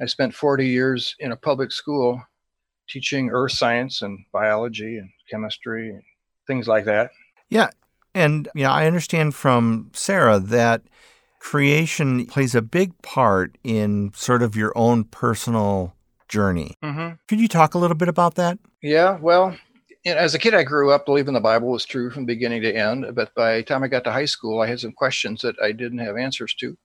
I 0.00 0.06
spent 0.06 0.34
40 0.34 0.66
years 0.66 1.16
in 1.18 1.32
a 1.32 1.36
public 1.36 1.72
school 1.72 2.22
teaching 2.88 3.30
earth 3.30 3.52
science 3.52 4.02
and 4.02 4.18
biology 4.32 4.98
and 4.98 5.10
chemistry 5.30 5.90
and 5.90 6.02
things 6.46 6.68
like 6.68 6.84
that. 6.84 7.10
Yeah. 7.48 7.70
And 8.14 8.48
know, 8.64 8.70
I 8.70 8.86
understand 8.86 9.34
from 9.34 9.90
Sarah 9.94 10.38
that 10.38 10.82
creation 11.38 12.26
plays 12.26 12.54
a 12.54 12.62
big 12.62 13.00
part 13.02 13.56
in 13.64 14.12
sort 14.14 14.42
of 14.42 14.54
your 14.54 14.72
own 14.76 15.04
personal 15.04 15.94
journey. 16.32 16.76
Mm-hmm. 16.82 17.16
Could 17.28 17.40
you 17.40 17.46
talk 17.46 17.74
a 17.74 17.78
little 17.78 17.96
bit 17.96 18.08
about 18.08 18.36
that? 18.36 18.58
Yeah, 18.80 19.18
well, 19.20 19.54
as 20.06 20.34
a 20.34 20.38
kid, 20.38 20.54
I 20.54 20.64
grew 20.64 20.90
up 20.90 21.04
believing 21.04 21.34
the 21.34 21.40
Bible 21.40 21.68
was 21.68 21.84
true 21.84 22.10
from 22.10 22.24
beginning 22.24 22.62
to 22.62 22.74
end. 22.74 23.06
But 23.14 23.34
by 23.34 23.56
the 23.56 23.62
time 23.62 23.82
I 23.82 23.88
got 23.88 24.02
to 24.04 24.12
high 24.12 24.24
school, 24.24 24.60
I 24.60 24.66
had 24.66 24.80
some 24.80 24.92
questions 24.92 25.42
that 25.42 25.56
I 25.62 25.72
didn't 25.72 25.98
have 25.98 26.16
answers 26.16 26.54
to. 26.54 26.76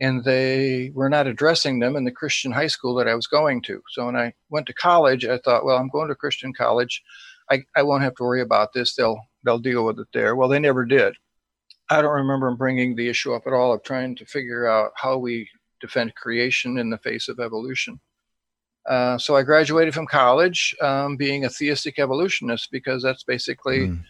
And 0.00 0.24
they 0.24 0.90
were 0.94 1.10
not 1.10 1.26
addressing 1.26 1.78
them 1.78 1.96
in 1.96 2.04
the 2.04 2.12
Christian 2.12 2.50
high 2.50 2.68
school 2.68 2.94
that 2.94 3.08
I 3.08 3.14
was 3.14 3.26
going 3.26 3.62
to. 3.62 3.82
So 3.90 4.06
when 4.06 4.16
I 4.16 4.32
went 4.48 4.66
to 4.68 4.72
college, 4.72 5.24
I 5.26 5.38
thought, 5.38 5.64
well, 5.64 5.76
I'm 5.76 5.90
going 5.90 6.08
to 6.08 6.14
Christian 6.14 6.52
college. 6.54 7.02
I, 7.50 7.64
I 7.76 7.82
won't 7.82 8.02
have 8.02 8.14
to 8.16 8.22
worry 8.22 8.40
about 8.40 8.72
this. 8.72 8.94
They'll 8.94 9.20
they'll 9.44 9.58
deal 9.58 9.84
with 9.84 9.98
it 9.98 10.08
there. 10.14 10.34
Well, 10.34 10.48
they 10.48 10.58
never 10.58 10.84
did. 10.84 11.14
I 11.90 12.00
don't 12.00 12.22
remember 12.22 12.54
bringing 12.54 12.94
the 12.94 13.08
issue 13.08 13.32
up 13.34 13.46
at 13.46 13.52
all 13.52 13.72
of 13.72 13.82
trying 13.82 14.14
to 14.16 14.24
figure 14.24 14.66
out 14.66 14.92
how 14.94 15.18
we 15.18 15.48
defend 15.80 16.14
creation 16.14 16.78
in 16.78 16.90
the 16.90 16.98
face 16.98 17.28
of 17.28 17.40
evolution. 17.40 18.00
Uh, 18.88 19.18
so 19.18 19.36
I 19.36 19.42
graduated 19.42 19.92
from 19.92 20.06
college 20.06 20.74
um, 20.80 21.16
being 21.16 21.44
a 21.44 21.50
theistic 21.50 21.98
evolutionist 21.98 22.70
because 22.72 23.02
that's 23.02 23.22
basically 23.22 23.88
mm. 23.88 24.02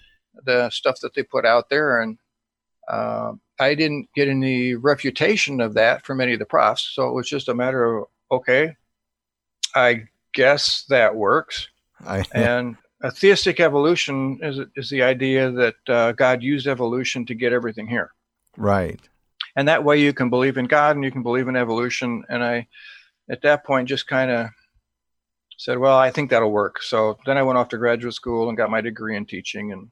the 0.45 0.71
stuff 0.71 1.01
that 1.01 1.15
they 1.15 1.25
put 1.25 1.45
out 1.45 1.69
there. 1.69 2.01
And 2.01 2.17
uh, 2.87 3.33
I 3.59 3.75
didn't 3.75 4.09
get 4.15 4.29
any 4.29 4.77
refutation 4.77 5.61
of 5.61 5.75
that 5.75 6.07
from 6.07 6.21
any 6.21 6.35
of 6.35 6.39
the 6.39 6.47
profs. 6.47 6.93
So 6.95 7.09
it 7.09 7.15
was 7.15 7.29
just 7.29 7.49
a 7.49 7.55
matter 7.55 7.99
of, 7.99 8.07
okay, 8.31 8.77
I 9.75 10.05
guess 10.33 10.85
that 10.89 11.15
works. 11.15 11.69
I, 12.07 12.25
and 12.33 12.77
a 13.03 13.11
theistic 13.11 13.59
evolution 13.59 14.39
is, 14.43 14.61
is 14.77 14.91
the 14.91 15.03
idea 15.03 15.51
that 15.51 15.89
uh, 15.89 16.13
God 16.13 16.41
used 16.41 16.69
evolution 16.69 17.27
to 17.27 17.35
get 17.35 17.53
everything 17.53 17.89
here. 17.89 18.13
Right. 18.57 19.01
And 19.57 19.67
that 19.67 19.83
way 19.83 20.01
you 20.01 20.13
can 20.13 20.31
believe 20.31 20.57
in 20.57 20.67
God 20.67 20.95
and 20.95 21.05
you 21.05 21.11
can 21.11 21.25
believe 21.25 21.49
in 21.49 21.57
evolution. 21.57 22.23
And 22.29 22.45
I, 22.45 22.69
at 23.29 23.43
that 23.43 23.65
point, 23.65 23.89
just 23.89 24.07
kind 24.07 24.31
of 24.31 24.51
said, 25.59 25.79
well, 25.79 25.99
I 25.99 26.11
think 26.11 26.31
that'll 26.31 26.51
work. 26.51 26.83
So 26.83 27.19
then 27.27 27.37
I 27.37 27.43
went 27.43 27.59
off 27.59 27.69
to 27.71 27.79
graduate 27.79 28.15
school 28.15 28.49
and 28.49 28.57
got 28.57 28.71
my 28.71 28.81
degree 28.81 29.17
in 29.17 29.27
teaching 29.27 29.73
and 29.73 29.91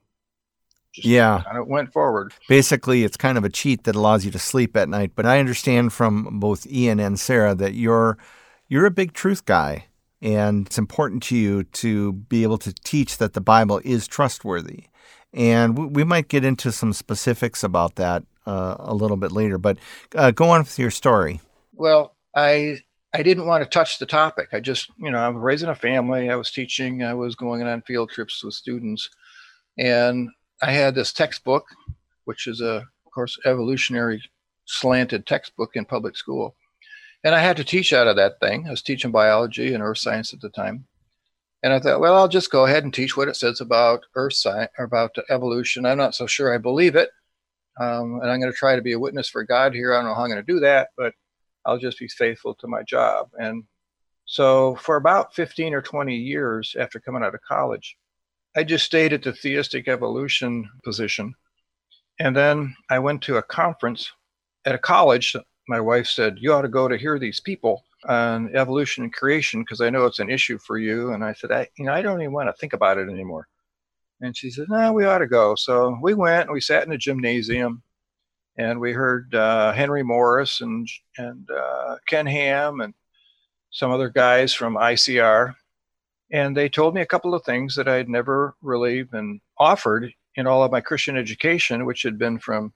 just 0.94 1.06
yeah. 1.06 1.42
kind 1.44 1.58
of 1.58 1.66
went 1.66 1.92
forward. 1.92 2.32
Basically, 2.48 3.02
it's 3.04 3.16
kind 3.16 3.36
of 3.36 3.44
a 3.44 3.50
cheat 3.50 3.84
that 3.84 3.96
allows 3.96 4.24
you 4.24 4.30
to 4.30 4.38
sleep 4.38 4.76
at 4.76 4.88
night. 4.88 5.12
But 5.14 5.26
I 5.26 5.40
understand 5.40 5.92
from 5.92 6.38
both 6.38 6.66
Ian 6.66 7.00
and 7.00 7.20
Sarah 7.20 7.54
that 7.56 7.74
you're 7.74 8.16
you're 8.68 8.86
a 8.86 8.90
big 8.90 9.12
truth 9.12 9.44
guy, 9.44 9.86
and 10.22 10.66
it's 10.66 10.78
important 10.78 11.22
to 11.24 11.36
you 11.36 11.64
to 11.64 12.12
be 12.12 12.44
able 12.44 12.58
to 12.58 12.72
teach 12.72 13.18
that 13.18 13.34
the 13.34 13.40
Bible 13.40 13.80
is 13.84 14.08
trustworthy. 14.08 14.84
And 15.32 15.76
we, 15.76 15.86
we 15.86 16.04
might 16.04 16.28
get 16.28 16.44
into 16.44 16.72
some 16.72 16.92
specifics 16.92 17.62
about 17.62 17.96
that 17.96 18.24
uh, 18.46 18.76
a 18.78 18.94
little 18.94 19.16
bit 19.16 19.32
later. 19.32 19.58
But 19.58 19.78
uh, 20.14 20.30
go 20.30 20.50
on 20.50 20.60
with 20.60 20.78
your 20.78 20.90
story. 20.90 21.40
Well, 21.74 22.14
I 22.34 22.78
I 23.16 23.22
didn't 23.22 23.46
want 23.46 23.64
to 23.64 23.70
touch 23.70 23.98
the 23.98 24.04
topic. 24.04 24.50
I 24.52 24.60
just, 24.60 24.90
you 24.98 25.10
know, 25.10 25.16
I 25.16 25.30
was 25.30 25.42
raising 25.42 25.70
a 25.70 25.74
family, 25.74 26.28
I 26.28 26.36
was 26.36 26.50
teaching, 26.50 27.02
I 27.02 27.14
was 27.14 27.34
going 27.34 27.62
on 27.62 27.80
field 27.80 28.10
trips 28.10 28.44
with 28.44 28.52
students. 28.52 29.08
And 29.78 30.28
I 30.60 30.72
had 30.72 30.94
this 30.94 31.14
textbook, 31.14 31.64
which 32.26 32.46
is 32.46 32.60
a, 32.60 32.84
of 33.06 33.12
course, 33.14 33.38
evolutionary 33.46 34.22
slanted 34.66 35.24
textbook 35.26 35.76
in 35.76 35.86
public 35.86 36.14
school. 36.14 36.56
And 37.24 37.34
I 37.34 37.40
had 37.40 37.56
to 37.56 37.64
teach 37.64 37.94
out 37.94 38.06
of 38.06 38.16
that 38.16 38.38
thing. 38.38 38.66
I 38.66 38.70
was 38.70 38.82
teaching 38.82 39.12
biology 39.12 39.72
and 39.72 39.82
earth 39.82 39.96
science 39.96 40.34
at 40.34 40.42
the 40.42 40.50
time. 40.50 40.86
And 41.62 41.72
I 41.72 41.80
thought, 41.80 42.00
well, 42.00 42.16
I'll 42.16 42.28
just 42.28 42.50
go 42.50 42.66
ahead 42.66 42.84
and 42.84 42.92
teach 42.92 43.16
what 43.16 43.28
it 43.28 43.36
says 43.36 43.62
about 43.62 44.04
earth 44.14 44.34
science, 44.34 44.70
about 44.78 45.16
evolution. 45.30 45.86
I'm 45.86 45.96
not 45.96 46.14
so 46.14 46.26
sure 46.26 46.54
I 46.54 46.58
believe 46.58 46.96
it. 46.96 47.08
Um, 47.80 48.20
and 48.20 48.30
I'm 48.30 48.40
going 48.40 48.52
to 48.52 48.58
try 48.58 48.76
to 48.76 48.82
be 48.82 48.92
a 48.92 48.98
witness 48.98 49.30
for 49.30 49.42
God 49.42 49.72
here. 49.72 49.94
I 49.94 49.96
don't 49.96 50.04
know 50.04 50.14
how 50.14 50.24
I'm 50.24 50.30
going 50.30 50.44
to 50.44 50.52
do 50.52 50.60
that, 50.60 50.88
but 50.98 51.14
I'll 51.66 51.78
just 51.78 51.98
be 51.98 52.08
faithful 52.08 52.54
to 52.54 52.68
my 52.68 52.82
job. 52.82 53.28
And 53.38 53.64
so 54.24 54.76
for 54.76 54.96
about 54.96 55.34
15 55.34 55.74
or 55.74 55.82
20 55.82 56.14
years 56.14 56.74
after 56.78 57.00
coming 57.00 57.22
out 57.22 57.34
of 57.34 57.42
college, 57.42 57.96
I 58.56 58.64
just 58.64 58.86
stayed 58.86 59.12
at 59.12 59.22
the 59.22 59.32
theistic 59.32 59.88
evolution 59.88 60.68
position. 60.82 61.34
And 62.18 62.34
then 62.34 62.74
I 62.88 62.98
went 62.98 63.20
to 63.22 63.36
a 63.36 63.42
conference 63.42 64.10
at 64.64 64.74
a 64.74 64.78
college. 64.78 65.36
My 65.68 65.80
wife 65.80 66.06
said, 66.06 66.38
You 66.38 66.52
ought 66.54 66.62
to 66.62 66.68
go 66.68 66.88
to 66.88 66.96
hear 66.96 67.18
these 67.18 67.40
people 67.40 67.84
on 68.08 68.54
evolution 68.54 69.04
and 69.04 69.12
creation 69.12 69.60
because 69.60 69.80
I 69.80 69.90
know 69.90 70.06
it's 70.06 70.20
an 70.20 70.30
issue 70.30 70.58
for 70.58 70.78
you. 70.78 71.12
And 71.12 71.24
I 71.24 71.34
said, 71.34 71.52
I, 71.52 71.68
you 71.76 71.84
know, 71.84 71.92
I 71.92 72.02
don't 72.02 72.20
even 72.20 72.32
want 72.32 72.48
to 72.48 72.58
think 72.58 72.72
about 72.72 72.98
it 72.98 73.08
anymore. 73.10 73.48
And 74.20 74.36
she 74.36 74.50
said, 74.50 74.66
No, 74.70 74.92
we 74.92 75.04
ought 75.04 75.18
to 75.18 75.26
go. 75.26 75.54
So 75.54 75.98
we 76.00 76.14
went 76.14 76.42
and 76.42 76.52
we 76.52 76.60
sat 76.60 76.86
in 76.86 76.92
a 76.92 76.98
gymnasium 76.98 77.82
and 78.58 78.80
we 78.80 78.92
heard 78.92 79.34
uh, 79.34 79.72
Henry 79.72 80.02
Morris 80.02 80.60
and 80.60 80.88
and 81.18 81.48
uh, 81.50 81.96
Ken 82.06 82.26
Ham 82.26 82.80
and 82.80 82.94
some 83.70 83.90
other 83.90 84.08
guys 84.08 84.54
from 84.54 84.76
ICR, 84.76 85.54
and 86.32 86.56
they 86.56 86.68
told 86.68 86.94
me 86.94 87.02
a 87.02 87.06
couple 87.06 87.34
of 87.34 87.44
things 87.44 87.74
that 87.74 87.88
I'd 87.88 88.08
never 88.08 88.54
really 88.62 89.02
been 89.02 89.40
offered 89.58 90.12
in 90.36 90.46
all 90.46 90.62
of 90.62 90.72
my 90.72 90.80
Christian 90.80 91.16
education, 91.16 91.84
which 91.84 92.02
had 92.02 92.18
been 92.18 92.38
from 92.38 92.72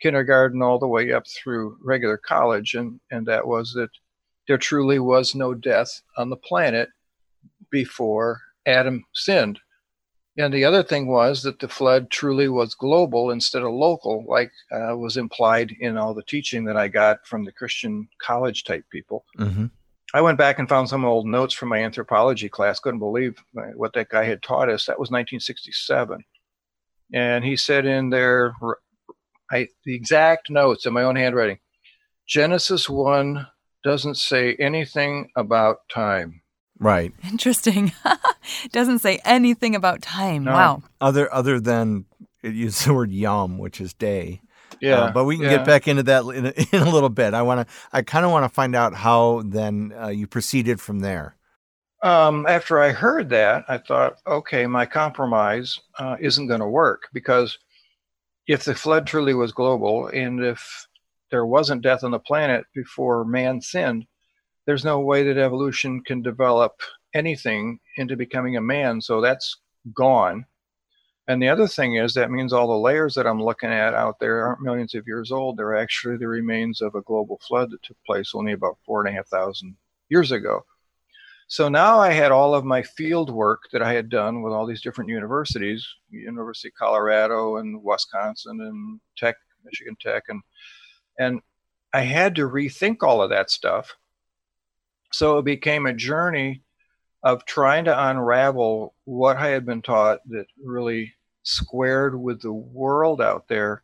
kindergarten 0.00 0.62
all 0.62 0.78
the 0.78 0.86
way 0.86 1.12
up 1.12 1.24
through 1.28 1.78
regular 1.82 2.16
college, 2.16 2.74
and 2.74 3.00
and 3.10 3.26
that 3.26 3.46
was 3.46 3.72
that 3.74 3.90
there 4.46 4.58
truly 4.58 4.98
was 4.98 5.34
no 5.34 5.54
death 5.54 6.02
on 6.16 6.30
the 6.30 6.36
planet 6.36 6.88
before 7.70 8.40
Adam 8.66 9.04
sinned. 9.14 9.58
And 10.38 10.54
the 10.54 10.64
other 10.64 10.84
thing 10.84 11.08
was 11.08 11.42
that 11.42 11.58
the 11.58 11.68
flood 11.68 12.10
truly 12.10 12.48
was 12.48 12.74
global 12.74 13.32
instead 13.32 13.62
of 13.62 13.72
local, 13.72 14.24
like 14.28 14.52
uh, 14.70 14.96
was 14.96 15.16
implied 15.16 15.74
in 15.80 15.98
all 15.98 16.14
the 16.14 16.22
teaching 16.22 16.64
that 16.66 16.76
I 16.76 16.86
got 16.86 17.26
from 17.26 17.44
the 17.44 17.50
Christian 17.50 18.08
college 18.22 18.62
type 18.62 18.84
people. 18.88 19.24
Mm-hmm. 19.36 19.66
I 20.14 20.20
went 20.20 20.38
back 20.38 20.60
and 20.60 20.68
found 20.68 20.88
some 20.88 21.04
old 21.04 21.26
notes 21.26 21.54
from 21.54 21.68
my 21.68 21.78
anthropology 21.78 22.48
class. 22.48 22.78
Couldn't 22.78 23.00
believe 23.00 23.42
what 23.74 23.92
that 23.94 24.10
guy 24.10 24.24
had 24.24 24.40
taught 24.40 24.70
us. 24.70 24.86
That 24.86 24.98
was 24.98 25.10
1967. 25.10 26.24
And 27.12 27.44
he 27.44 27.56
said 27.56 27.84
in 27.84 28.10
there, 28.10 28.54
I, 29.50 29.68
the 29.84 29.94
exact 29.94 30.50
notes 30.50 30.86
in 30.86 30.92
my 30.92 31.02
own 31.02 31.16
handwriting 31.16 31.58
Genesis 32.28 32.88
1 32.88 33.46
doesn't 33.82 34.16
say 34.16 34.54
anything 34.54 35.30
about 35.34 35.88
time. 35.88 36.42
Right. 36.78 37.12
Interesting. 37.30 37.92
Doesn't 38.72 39.00
say 39.00 39.20
anything 39.24 39.74
about 39.74 40.02
time. 40.02 40.44
No. 40.44 40.52
Wow. 40.52 40.82
Other 41.00 41.32
other 41.32 41.60
than 41.60 42.04
it 42.42 42.54
uses 42.54 42.84
the 42.84 42.94
word 42.94 43.10
yom, 43.10 43.58
which 43.58 43.80
is 43.80 43.94
day. 43.94 44.40
Yeah. 44.80 44.96
Uh, 44.96 45.12
but 45.12 45.24
we 45.24 45.36
can 45.36 45.44
yeah. 45.44 45.56
get 45.56 45.66
back 45.66 45.88
into 45.88 46.04
that 46.04 46.24
in 46.24 46.46
a, 46.46 46.52
in 46.76 46.82
a 46.82 46.90
little 46.90 47.08
bit. 47.08 47.34
I 47.34 47.42
want 47.42 47.66
to. 47.66 47.74
I 47.92 48.02
kind 48.02 48.24
of 48.24 48.30
want 48.30 48.44
to 48.44 48.48
find 48.48 48.76
out 48.76 48.94
how 48.94 49.42
then 49.44 49.92
uh, 50.00 50.08
you 50.08 50.26
proceeded 50.26 50.80
from 50.80 51.00
there. 51.00 51.34
Um, 52.02 52.46
after 52.46 52.80
I 52.80 52.92
heard 52.92 53.28
that, 53.30 53.64
I 53.68 53.78
thought, 53.78 54.18
okay, 54.24 54.66
my 54.66 54.86
compromise 54.86 55.80
uh, 55.98 56.16
isn't 56.20 56.46
going 56.46 56.60
to 56.60 56.68
work 56.68 57.08
because 57.12 57.58
if 58.46 58.64
the 58.64 58.74
flood 58.74 59.04
truly 59.04 59.34
was 59.34 59.50
global 59.50 60.06
and 60.06 60.40
if 60.40 60.86
there 61.32 61.44
wasn't 61.44 61.82
death 61.82 62.04
on 62.04 62.12
the 62.12 62.20
planet 62.20 62.64
before 62.72 63.24
man 63.24 63.60
sinned, 63.60 64.06
there's 64.68 64.84
no 64.84 65.00
way 65.00 65.22
that 65.22 65.38
evolution 65.38 66.02
can 66.02 66.20
develop 66.20 66.82
anything 67.14 67.80
into 67.96 68.18
becoming 68.18 68.58
a 68.58 68.60
man. 68.60 69.00
So 69.00 69.22
that's 69.22 69.56
gone. 69.94 70.44
And 71.26 71.42
the 71.42 71.48
other 71.48 71.66
thing 71.66 71.94
is 71.94 72.12
that 72.12 72.30
means 72.30 72.52
all 72.52 72.68
the 72.68 72.76
layers 72.76 73.14
that 73.14 73.26
I'm 73.26 73.42
looking 73.42 73.70
at 73.70 73.94
out 73.94 74.20
there 74.20 74.46
aren't 74.46 74.60
millions 74.60 74.94
of 74.94 75.06
years 75.06 75.32
old. 75.32 75.56
They're 75.56 75.74
actually 75.74 76.18
the 76.18 76.28
remains 76.28 76.82
of 76.82 76.94
a 76.94 77.00
global 77.00 77.40
flood 77.48 77.70
that 77.70 77.82
took 77.82 77.96
place 78.04 78.32
only 78.34 78.52
about 78.52 78.76
four 78.84 79.00
and 79.00 79.08
a 79.08 79.16
half 79.16 79.28
thousand 79.28 79.74
years 80.10 80.32
ago. 80.32 80.66
So 81.46 81.70
now 81.70 81.98
I 81.98 82.10
had 82.10 82.30
all 82.30 82.54
of 82.54 82.66
my 82.66 82.82
field 82.82 83.30
work 83.30 83.70
that 83.72 83.80
I 83.80 83.94
had 83.94 84.10
done 84.10 84.42
with 84.42 84.52
all 84.52 84.66
these 84.66 84.82
different 84.82 85.08
universities, 85.08 85.88
University 86.10 86.68
of 86.68 86.74
Colorado 86.74 87.56
and 87.56 87.82
Wisconsin 87.82 88.60
and 88.60 89.00
Tech, 89.16 89.36
Michigan 89.64 89.96
Tech, 89.98 90.24
and 90.28 90.42
and 91.18 91.40
I 91.94 92.02
had 92.02 92.34
to 92.34 92.46
rethink 92.46 92.98
all 93.02 93.22
of 93.22 93.30
that 93.30 93.48
stuff 93.48 93.96
so 95.12 95.38
it 95.38 95.44
became 95.44 95.86
a 95.86 95.92
journey 95.92 96.62
of 97.22 97.44
trying 97.44 97.84
to 97.84 98.08
unravel 98.08 98.94
what 99.04 99.36
I 99.36 99.48
had 99.48 99.66
been 99.66 99.82
taught 99.82 100.20
that 100.28 100.46
really 100.62 101.12
squared 101.42 102.20
with 102.20 102.42
the 102.42 102.52
world 102.52 103.20
out 103.20 103.48
there 103.48 103.82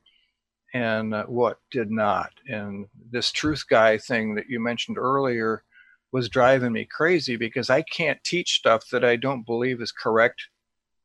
and 0.73 1.15
what 1.27 1.59
did 1.71 1.91
not. 1.91 2.31
And 2.49 2.87
this 3.11 3.33
truth 3.33 3.65
guy 3.69 3.99
thing 3.99 4.35
that 4.35 4.49
you 4.49 4.61
mentioned 4.61 4.99
earlier 4.99 5.65
was 6.13 6.29
driving 6.29 6.73
me 6.73 6.85
crazy 6.85 7.37
because 7.37 7.71
I 7.71 7.83
can't 7.83 8.23
teach 8.25 8.55
stuff 8.55 8.89
that 8.91 9.05
I 9.05 9.17
don't 9.17 9.47
believe 9.47 9.81
is 9.81 9.93
correct 9.93 10.49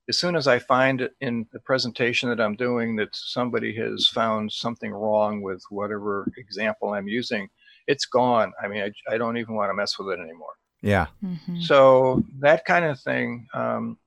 as 0.10 0.18
soon 0.18 0.36
as 0.36 0.48
I 0.48 0.58
find 0.58 1.08
in 1.22 1.46
the 1.54 1.60
presentation 1.60 2.30
that 2.30 2.42
I'm 2.42 2.56
doing 2.56 2.96
that 2.96 3.16
somebody 3.16 3.76
has 3.76 4.08
found 4.08 4.52
something 4.52 4.92
wrong 4.92 5.44
with 5.44 5.64
whatever 5.70 6.28
example 6.36 6.94
I'm 6.94 7.08
using, 7.08 7.48
it's 7.90 8.06
gone. 8.06 8.54
I 8.64 8.68
mean, 8.68 8.82
I, 8.84 9.14
I 9.14 9.18
don't 9.18 9.38
even 9.38 9.56
want 9.56 9.70
to 9.72 9.74
mess 9.74 9.98
with 9.98 10.10
it 10.14 10.22
anymore. 10.22 10.56
Yeah. 10.82 11.08
Mhm. 11.24 11.62
So 11.64 12.24
that 12.40 12.64
kind 12.64 12.86
of 12.86 13.00
thing 13.00 13.48
um, 13.54 13.98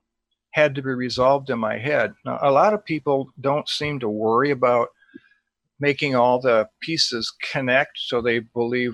had 0.51 0.73
to 0.75 0.81
be 0.81 0.93
resolved 1.07 1.49
in 1.49 1.59
my 1.59 1.77
head. 1.77 2.13
Now, 2.25 2.39
a 2.41 2.51
lot 2.51 2.73
of 2.73 2.83
people 2.85 3.29
don't 3.39 3.67
seem 3.67 3.99
to 3.99 4.09
worry 4.09 4.51
about 4.51 4.87
making 5.79 6.15
all 6.15 6.39
the 6.39 6.67
pieces 6.81 7.31
connect, 7.51 7.91
so 7.97 8.21
they 8.21 8.39
believe 8.39 8.93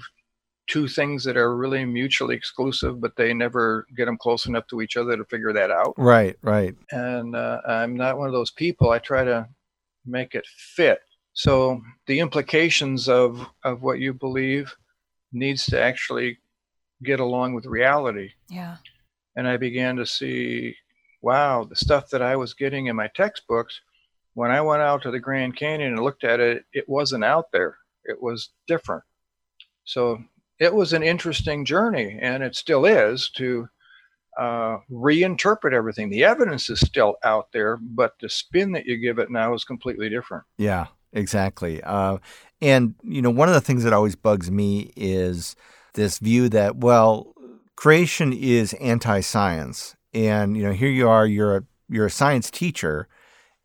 two 0.68 0.88
things 0.88 1.24
that 1.24 1.38
are 1.38 1.56
really 1.56 1.86
mutually 1.86 2.36
exclusive, 2.36 3.00
but 3.02 3.16
they 3.16 3.34
never 3.34 3.86
get 3.98 4.06
them 4.06 4.18
close 4.18 4.46
enough 4.46 4.68
to 4.68 4.82
each 4.82 4.98
other 4.98 5.18
to 5.18 5.26
figure 5.26 5.54
that 5.54 5.72
out. 5.72 5.94
Right. 5.98 6.36
Right. 6.42 6.76
And 6.92 7.36
uh, 7.36 7.62
I'm 7.68 7.96
not 7.96 8.18
one 8.18 8.28
of 8.28 8.34
those 8.34 8.52
people. 8.52 8.92
I 8.92 9.00
try 9.00 9.24
to 9.24 9.48
make 10.06 10.36
it 10.36 10.46
fit. 10.76 11.00
So 11.40 11.82
the 12.06 12.20
implications 12.20 13.08
of 13.08 13.48
of 13.64 13.82
what 13.82 14.00
you 14.00 14.14
believe 14.14 14.76
needs 15.32 15.66
to 15.68 15.82
actually 15.82 16.38
get 17.02 17.22
along 17.22 17.54
with 17.54 17.66
reality 17.66 18.32
Yeah. 18.50 18.76
and 19.38 19.48
I 19.48 19.56
began 19.56 19.96
to 19.96 20.06
see, 20.06 20.76
wow, 21.22 21.64
the 21.64 21.78
stuff 21.78 22.10
that 22.10 22.22
I 22.22 22.36
was 22.36 22.54
getting 22.54 22.88
in 22.88 22.98
my 22.98 23.08
textbooks, 23.16 23.80
when 24.34 24.52
I 24.52 24.60
went 24.60 24.82
out 24.82 25.02
to 25.04 25.12
the 25.12 25.20
Grand 25.28 25.56
Canyon 25.56 25.94
and 25.94 26.04
looked 26.04 26.26
at 26.26 26.42
it, 26.42 26.66
it 26.74 26.90
wasn't 26.90 27.24
out 27.24 27.54
there. 27.54 27.78
It 28.04 28.22
was 28.22 28.50
different. 28.68 29.04
So 29.86 30.22
it 30.60 30.74
was 30.74 30.92
an 30.92 31.04
interesting 31.04 31.64
journey, 31.64 32.20
and 32.22 32.44
it 32.44 32.58
still 32.58 32.86
is 32.86 33.30
to 33.38 33.70
uh, 34.38 34.80
reinterpret 34.92 35.72
everything. 35.72 36.10
The 36.10 36.26
evidence 36.26 36.70
is 36.70 36.82
still 36.82 37.16
out 37.24 37.48
there, 37.54 37.78
but 37.78 38.16
the 38.20 38.28
spin 38.28 38.74
that 38.74 38.86
you 38.86 38.98
give 38.98 39.20
it 39.20 39.32
now 39.32 39.54
is 39.54 39.64
completely 39.64 40.10
different. 40.10 40.44
Yeah, 40.58 40.88
exactly. 41.14 41.82
Uh, 41.84 42.18
and, 42.62 42.96
you 43.04 43.22
know, 43.22 43.30
one 43.30 43.48
of 43.48 43.54
the 43.54 43.62
things 43.62 43.84
that 43.84 43.94
always 43.94 44.16
bugs 44.16 44.52
me 44.52 44.92
is 44.96 45.56
this 45.94 46.20
view 46.20 46.50
that, 46.50 46.78
well, 46.78 47.34
creation 47.76 48.34
is 48.34 48.74
anti 48.74 49.22
science. 49.22 49.96
And, 50.14 50.58
you 50.58 50.64
know, 50.64 50.74
here 50.74 50.90
you 50.90 51.08
are, 51.08 51.26
you're 51.26 51.58
a, 51.58 51.64
you're 51.88 52.08
a 52.08 52.12
science 52.12 52.52
teacher. 52.52 53.08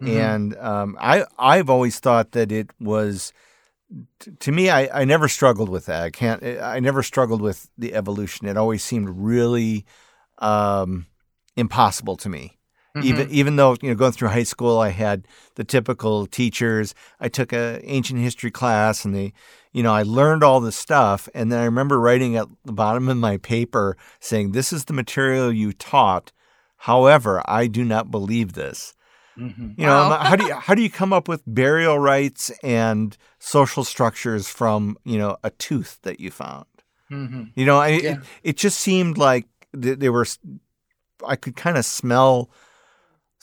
Mhm. 0.00 0.20
And 0.20 0.56
um, 0.58 0.96
I, 1.00 1.24
I've 1.38 1.70
always 1.70 1.98
thought 1.98 2.32
that 2.32 2.52
it 2.52 2.70
was, 2.80 3.32
t- 4.20 4.32
to 4.38 4.52
me, 4.52 4.70
I, 4.70 5.00
I 5.00 5.04
never 5.04 5.28
struggled 5.28 5.68
with 5.68 5.86
that. 5.86 6.02
I 6.02 6.10
can't, 6.10 6.42
I 6.42 6.80
never 6.80 7.02
struggled 7.02 7.40
with 7.40 7.68
the 7.78 7.94
evolution. 7.94 8.46
It 8.46 8.56
always 8.56 8.82
seemed 8.82 9.08
really 9.08 9.84
um, 10.38 11.06
impossible 11.56 12.16
to 12.18 12.28
me 12.28 12.58
even 13.02 13.28
even 13.30 13.56
though 13.56 13.76
you 13.82 13.88
know 13.88 13.94
going 13.96 14.12
through 14.12 14.28
high 14.28 14.44
school 14.44 14.78
I 14.78 14.90
had 14.90 15.26
the 15.56 15.64
typical 15.64 16.26
teachers 16.26 16.94
I 17.18 17.28
took 17.28 17.52
a 17.52 17.80
ancient 17.82 18.20
history 18.20 18.50
class 18.52 19.04
and 19.04 19.14
they 19.14 19.32
you 19.72 19.82
know 19.82 19.92
I 19.92 20.02
learned 20.04 20.44
all 20.44 20.60
this 20.60 20.76
stuff 20.76 21.28
and 21.34 21.50
then 21.50 21.60
I 21.60 21.64
remember 21.64 21.98
writing 21.98 22.36
at 22.36 22.46
the 22.64 22.72
bottom 22.72 23.08
of 23.08 23.16
my 23.16 23.38
paper 23.38 23.96
saying 24.20 24.52
this 24.52 24.72
is 24.72 24.84
the 24.84 24.92
material 24.92 25.52
you 25.52 25.72
taught 25.72 26.30
however 26.76 27.42
I 27.46 27.66
do 27.66 27.84
not 27.84 28.10
believe 28.10 28.52
this 28.52 28.94
Mhm. 29.36 29.74
you 29.76 29.84
know 29.86 30.10
Wow. 30.10 30.18
how 30.18 30.36
do 30.36 30.44
you 30.46 30.54
how 30.54 30.74
do 30.76 30.82
you 30.82 30.90
come 30.90 31.12
up 31.12 31.26
with 31.26 31.42
burial 31.46 31.98
rites 31.98 32.52
and 32.62 33.16
social 33.40 33.82
structures 33.82 34.48
from 34.48 34.96
you 35.04 35.18
know 35.18 35.36
a 35.42 35.50
tooth 35.50 35.98
that 36.02 36.20
you 36.20 36.30
found 36.30 36.66
Mhm. 37.10 37.50
you 37.56 37.66
know, 37.66 37.78
I, 37.78 37.88
Yeah. 37.88 38.10
it, 38.12 38.18
it 38.44 38.56
just 38.56 38.78
seemed 38.80 39.18
like 39.18 39.46
th- 39.80 39.98
they 39.98 40.08
were. 40.08 40.24
I 41.26 41.36
could 41.36 41.54
kind 41.54 41.76
of 41.76 41.84
smell 41.84 42.50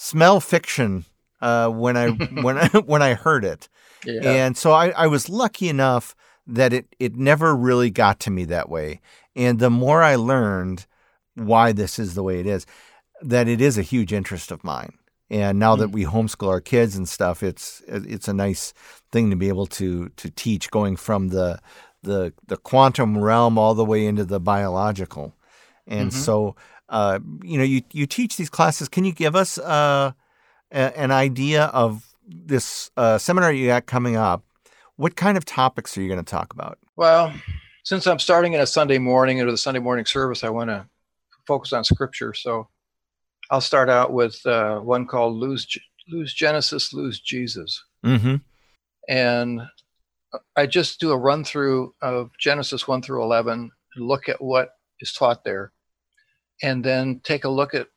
smell 0.02 0.40
fiction 0.40 1.06
uh, 1.42 1.70
when 1.70 1.96
I 1.96 2.08
when 2.46 2.58
I, 2.58 2.68
when 2.92 3.02
I 3.02 3.14
heard 3.14 3.46
it, 3.46 3.70
Yeah. 4.06 4.32
and 4.32 4.58
so 4.58 4.72
I, 4.72 4.90
I 4.90 5.08
was 5.08 5.30
lucky 5.30 5.70
enough 5.70 6.16
that 6.48 6.74
it 6.74 6.86
it 7.00 7.16
never 7.16 7.56
really 7.56 7.92
got 7.92 8.20
to 8.22 8.32
me 8.32 8.46
that 8.46 8.68
way. 8.70 9.00
And 9.36 9.60
the 9.60 9.70
more 9.70 10.02
I 10.04 10.16
learned 10.16 10.86
why 11.36 11.72
this 11.74 12.00
is 12.00 12.14
the 12.16 12.24
way 12.24 12.40
it 12.40 12.46
is, 12.48 12.66
that 13.22 13.48
it 13.48 13.62
is 13.62 13.78
a 13.78 13.84
huge 13.84 14.12
interest 14.12 14.52
of 14.52 14.64
mine. 14.64 14.94
And 15.30 15.60
now 15.60 15.78
that 15.78 15.92
we 15.92 16.04
homeschool 16.04 16.50
our 16.50 16.60
kids 16.62 16.98
and 16.98 17.08
stuff, 17.08 17.42
it's 17.44 17.82
it's 17.88 18.28
a 18.28 18.34
nice 18.34 18.74
thing 19.12 19.30
to 19.30 19.36
be 19.38 19.48
able 19.50 19.68
to 19.80 20.10
to 20.10 20.30
teach, 20.30 20.70
going 20.72 20.98
from 20.98 21.30
the 21.30 21.60
the 22.04 22.34
the 22.48 22.58
quantum 22.58 23.18
realm 23.24 23.58
all 23.58 23.74
the 23.76 23.86
way 23.86 24.06
into 24.08 24.26
the 24.26 24.40
biological. 24.40 25.34
And 25.88 26.14
so, 26.14 26.56
uh, 26.92 27.20
you 27.42 27.58
know, 27.58 27.64
you 27.64 27.82
you 27.92 28.06
teach 28.06 28.38
these 28.38 28.50
classes. 28.50 28.90
Can 28.90 29.06
you 29.06 29.14
give 29.14 29.36
us 29.36 29.58
uh, 29.58 30.12
a, 30.72 31.00
an 31.00 31.10
idea 31.12 31.66
of 31.66 32.06
this 32.28 32.92
uh, 32.98 33.18
seminar 33.18 33.52
you 33.52 33.68
got 33.68 33.86
coming 33.86 34.18
up? 34.18 34.44
What 34.98 35.16
kind 35.16 35.38
of 35.38 35.46
topics 35.46 35.98
are 35.98 36.02
you 36.02 36.10
going 36.10 36.24
to 36.24 36.30
talk 36.30 36.54
about? 36.54 36.78
Well, 36.96 37.34
since 37.84 38.06
I'm 38.06 38.20
starting 38.20 38.54
in 38.54 38.62
a 38.62 38.68
Sunday 38.68 39.00
morning 39.00 39.40
into 39.40 39.52
the 39.52 39.58
Sunday 39.58 39.80
morning 39.80 40.06
service, 40.06 40.44
I 40.44 40.50
want 40.50 40.70
to 40.70 40.86
focus 41.48 41.74
on 41.74 41.84
scripture. 41.84 42.34
So 42.34 42.68
I'll 43.50 43.62
start 43.62 43.90
out 43.90 44.12
with 44.14 44.46
uh, 44.46 44.80
one 44.80 45.08
called 45.08 45.36
Lose, 45.36 45.66
Lose 46.10 46.34
Genesis, 46.34 46.94
Lose 46.94 47.20
Jesus. 47.20 47.84
Mm-hmm. 48.06 48.36
And 49.08 49.62
I 50.56 50.66
just 50.66 51.00
do 51.00 51.12
a 51.12 51.18
run 51.18 51.44
through 51.44 51.96
of 52.02 52.32
Genesis 52.38 52.88
1 52.88 53.02
through 53.02 53.24
11, 53.24 53.72
look 53.98 54.30
at 54.30 54.42
what 54.42 54.72
is 55.00 55.12
taught 55.12 55.44
there, 55.44 55.72
and 56.62 56.84
then 56.84 57.20
take 57.24 57.44
a 57.44 57.50
look 57.50 57.74
at 57.74 57.88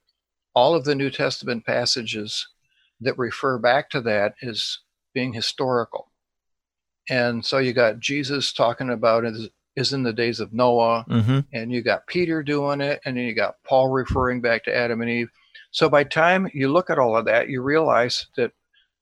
all 0.55 0.75
of 0.75 0.85
the 0.85 0.95
New 0.95 1.11
Testament 1.11 1.67
passages 1.67 2.49
that 3.01 3.19
refer 3.19 3.59
back 3.59 3.91
to 3.91 4.01
that 4.03 4.35
as 4.43 4.79
being 5.13 5.33
historical. 5.33 6.11
And 7.11 7.45
so 7.45 7.59
you 7.59 7.73
got 7.73 8.01
Jesus 8.01 8.53
talking 8.53 8.91
about 8.91 9.25
it 9.25 9.35
is, 9.35 9.49
is 9.77 9.93
in 9.93 10.03
the 10.05 10.13
days 10.13 10.41
of 10.41 10.53
Noah, 10.53 11.05
Mm-hmm. 11.09 11.41
and 11.53 11.73
you 11.73 11.83
got 11.83 12.07
Peter 12.07 12.43
doing 12.43 12.81
it, 12.81 13.01
and 13.05 13.17
then 13.17 13.25
you 13.25 13.35
got 13.35 13.57
Paul 13.65 13.91
referring 13.91 14.41
back 14.41 14.65
to 14.65 14.75
Adam 14.75 15.01
and 15.03 15.11
Eve. 15.11 15.31
So 15.71 15.89
by 15.89 16.05
time 16.05 16.49
you 16.55 16.73
look 16.73 16.89
at 16.89 16.99
all 16.99 17.17
of 17.17 17.25
that, 17.27 17.49
you 17.49 17.61
realize 17.61 18.27
that 18.37 18.53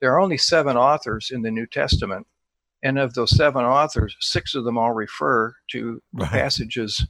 there 0.01 0.13
are 0.13 0.21
only 0.21 0.39
seven 0.39 0.77
authors 0.77 1.31
in 1.31 1.43
the 1.43 1.51
New 1.51 1.67
Testament, 1.67 2.27
and 2.83 2.99
of 2.99 3.15
those 3.15 3.37
seven 3.37 3.65
authors, 3.65 4.17
six 4.19 4.55
of 4.57 4.65
them 4.65 4.77
all 4.79 4.93
refer 4.93 5.55
to 5.71 6.03
Right. 6.15 6.29
passages 6.31 7.07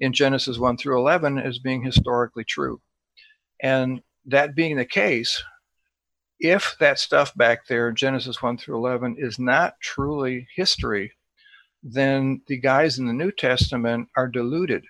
in 0.00 0.12
Genesis 0.12 0.58
1 0.58 0.76
through 0.76 0.98
11 0.98 1.38
as 1.38 1.58
being 1.58 1.82
historically 1.82 2.44
true. 2.44 2.80
And 3.62 4.00
that 4.26 4.54
being 4.54 4.76
the 4.76 4.84
case, 4.84 5.42
if 6.38 6.76
that 6.80 6.98
stuff 6.98 7.34
back 7.34 7.66
there, 7.66 7.92
Genesis 7.92 8.42
1 8.42 8.58
through 8.58 8.76
11, 8.76 9.16
is 9.18 9.38
not 9.38 9.74
truly 9.80 10.46
history, 10.54 11.12
then 11.82 12.42
the 12.46 12.58
guys 12.58 12.98
in 12.98 13.06
the 13.06 13.12
New 13.12 13.32
Testament 13.32 14.08
are 14.16 14.28
deluded. 14.28 14.84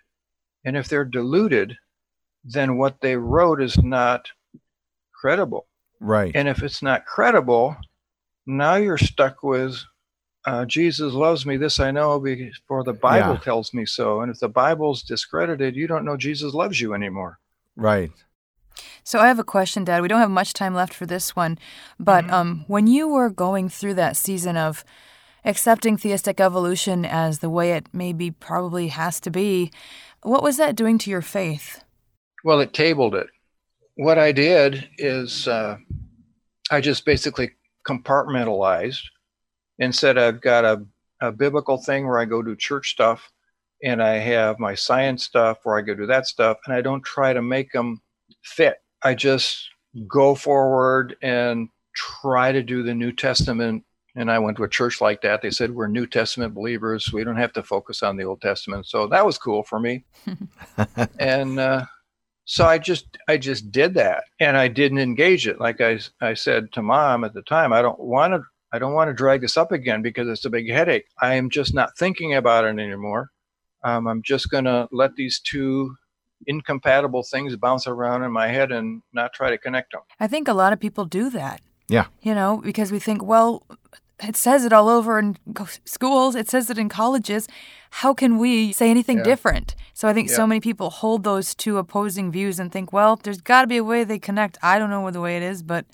And 0.64 0.76
if 0.76 0.88
they're 0.88 1.04
deluded, 1.04 1.76
then 2.42 2.78
what 2.78 3.00
they 3.00 3.16
wrote 3.16 3.62
is 3.62 3.78
not 3.78 4.28
credible. 5.14 5.68
Right. 6.00 6.32
And 6.34 6.48
if 6.48 6.62
it's 6.62 6.82
not 6.82 7.06
credible, 7.06 7.76
now 8.46 8.76
you're 8.76 8.98
stuck 8.98 9.42
with 9.42 9.76
uh, 10.46 10.64
Jesus 10.64 11.12
loves 11.12 11.44
me. 11.44 11.56
This 11.56 11.80
I 11.80 11.90
know 11.90 12.18
because 12.20 12.58
for 12.68 12.84
the 12.84 12.92
Bible 12.92 13.34
Yeah. 13.34 13.40
tells 13.40 13.74
me 13.74 13.84
so. 13.84 14.20
And 14.20 14.30
if 14.30 14.38
the 14.40 14.48
Bible's 14.48 15.02
discredited, 15.02 15.74
you 15.76 15.86
don't 15.86 16.04
know 16.04 16.16
Jesus 16.16 16.54
loves 16.54 16.80
you 16.80 16.94
anymore. 16.94 17.38
right. 17.76 18.10
So 19.02 19.20
I 19.20 19.28
have 19.28 19.38
a 19.38 19.44
question, 19.44 19.84
Dad. 19.84 20.02
We 20.02 20.08
don't 20.08 20.20
have 20.20 20.30
much 20.30 20.52
time 20.52 20.74
left 20.74 20.92
for 20.92 21.06
this 21.06 21.34
one, 21.36 21.58
but 21.98 22.24
Mm-hmm. 22.24 22.34
um, 22.34 22.64
when 22.66 22.86
you 22.88 23.08
were 23.08 23.30
going 23.30 23.68
through 23.68 23.94
that 23.94 24.16
season 24.16 24.56
of 24.56 24.84
accepting 25.44 25.96
theistic 25.96 26.40
evolution 26.40 27.04
as 27.04 27.38
the 27.38 27.48
way 27.50 27.72
it 27.72 27.86
maybe 27.92 28.30
probably 28.32 28.88
has 28.88 29.20
to 29.20 29.30
be, 29.30 29.70
what 30.22 30.42
was 30.42 30.56
that 30.56 30.74
doing 30.76 30.98
to 30.98 31.10
your 31.10 31.22
faith? 31.22 31.84
Well, 32.44 32.60
it 32.60 32.72
tabled 32.72 33.14
it. 33.14 33.28
What 33.94 34.18
I 34.18 34.32
did 34.32 34.88
is 34.98 35.46
uh, 35.48 35.78
I 36.70 36.80
just 36.80 37.04
basically 37.04 37.52
compartmentalized 37.88 39.02
said 39.94 40.18
I've 40.18 40.40
got 40.40 40.64
a, 40.64 40.84
a 41.20 41.32
biblical 41.32 41.78
thing 41.78 42.06
where 42.06 42.18
I 42.18 42.24
go 42.24 42.42
do 42.42 42.56
church 42.56 42.90
stuff, 42.90 43.30
and 43.82 44.02
I 44.02 44.14
have 44.18 44.58
my 44.58 44.74
science 44.74 45.24
stuff 45.24 45.58
where 45.64 45.78
I 45.78 45.82
go 45.82 45.94
do 45.94 46.06
that 46.06 46.26
stuff, 46.26 46.58
and 46.66 46.74
I 46.74 46.80
don't 46.80 47.02
try 47.02 47.32
to 47.32 47.42
make 47.42 47.72
them 47.72 48.00
fit. 48.42 48.78
I 49.02 49.14
just 49.14 49.68
go 50.08 50.34
forward 50.34 51.16
and 51.22 51.68
try 51.94 52.52
to 52.52 52.62
do 52.62 52.82
the 52.82 52.94
New 52.94 53.12
Testament. 53.12 53.84
And 54.14 54.30
I 54.30 54.38
went 54.38 54.56
to 54.56 54.64
a 54.64 54.68
church 54.68 55.00
like 55.00 55.20
that. 55.22 55.42
They 55.42 55.50
said 55.50 55.74
we're 55.74 55.88
New 55.88 56.06
Testament 56.06 56.54
believers. 56.54 57.12
We 57.12 57.24
don't 57.24 57.36
have 57.36 57.52
to 57.54 57.62
focus 57.62 58.02
on 58.02 58.16
the 58.16 58.24
Old 58.24 58.40
Testament. 58.40 58.86
So 58.86 59.06
that 59.08 59.26
was 59.26 59.36
cool 59.36 59.62
for 59.62 59.78
me. 59.78 60.04
and 61.18 61.60
uh, 61.60 61.84
so 62.46 62.64
I 62.64 62.78
just 62.78 63.18
I 63.28 63.36
just 63.36 63.70
did 63.72 63.94
that, 63.94 64.24
and 64.40 64.56
I 64.56 64.68
didn't 64.68 64.98
engage 64.98 65.46
it. 65.46 65.60
Like 65.60 65.80
I 65.80 65.98
I 66.20 66.34
said 66.34 66.72
to 66.72 66.82
mom 66.82 67.24
at 67.24 67.34
the 67.34 67.42
time, 67.42 67.72
I 67.72 67.82
don't 67.82 68.00
want 68.00 68.32
to 68.34 68.42
I 68.72 68.78
don't 68.78 68.92
want 68.94 69.08
to 69.08 69.14
drag 69.14 69.40
this 69.40 69.56
up 69.56 69.72
again 69.72 70.02
because 70.02 70.28
it's 70.28 70.44
a 70.44 70.50
big 70.50 70.70
headache. 70.70 71.06
I 71.20 71.34
am 71.34 71.50
just 71.50 71.74
not 71.74 71.96
thinking 71.96 72.34
about 72.34 72.64
it 72.64 72.68
anymore. 72.78 73.30
Um, 73.84 74.06
I'm 74.08 74.22
just 74.22 74.50
gonna 74.50 74.88
let 74.90 75.14
these 75.14 75.38
two 75.40 75.96
incompatible 76.46 77.22
things 77.22 77.56
bounce 77.56 77.86
around 77.86 78.22
in 78.22 78.32
my 78.32 78.48
head 78.48 78.72
and 78.72 79.02
not 79.12 79.32
try 79.32 79.50
to 79.50 79.58
connect 79.58 79.92
them. 79.92 80.02
I 80.20 80.26
think 80.26 80.48
a 80.48 80.52
lot 80.52 80.72
of 80.72 80.80
people 80.80 81.04
do 81.04 81.30
that. 81.30 81.60
Yeah. 81.88 82.06
You 82.22 82.34
know, 82.34 82.60
because 82.64 82.90
we 82.92 82.98
think, 82.98 83.22
well, 83.22 83.62
it 84.22 84.36
says 84.36 84.64
it 84.64 84.72
all 84.72 84.88
over 84.88 85.18
in 85.18 85.36
schools, 85.84 86.34
it 86.34 86.48
says 86.48 86.68
it 86.68 86.78
in 86.78 86.88
colleges. 86.88 87.46
How 87.90 88.12
can 88.12 88.38
we 88.38 88.72
say 88.72 88.90
anything 88.90 89.18
Yeah. 89.18 89.24
different? 89.24 89.76
So 89.94 90.08
I 90.08 90.12
think 90.12 90.28
Yeah. 90.28 90.36
so 90.36 90.46
many 90.46 90.60
people 90.60 90.90
hold 90.90 91.22
those 91.22 91.54
two 91.54 91.78
opposing 91.78 92.32
views 92.32 92.58
and 92.58 92.72
think, 92.72 92.92
well, 92.92 93.16
there's 93.22 93.40
got 93.40 93.60
to 93.62 93.66
be 93.66 93.76
a 93.76 93.84
way 93.84 94.04
they 94.04 94.18
connect. 94.18 94.58
I 94.62 94.78
don't 94.78 94.90
know 94.90 95.00
what 95.00 95.12
the 95.14 95.20
way 95.20 95.36
it 95.36 95.42
is, 95.42 95.62
but 95.62 95.86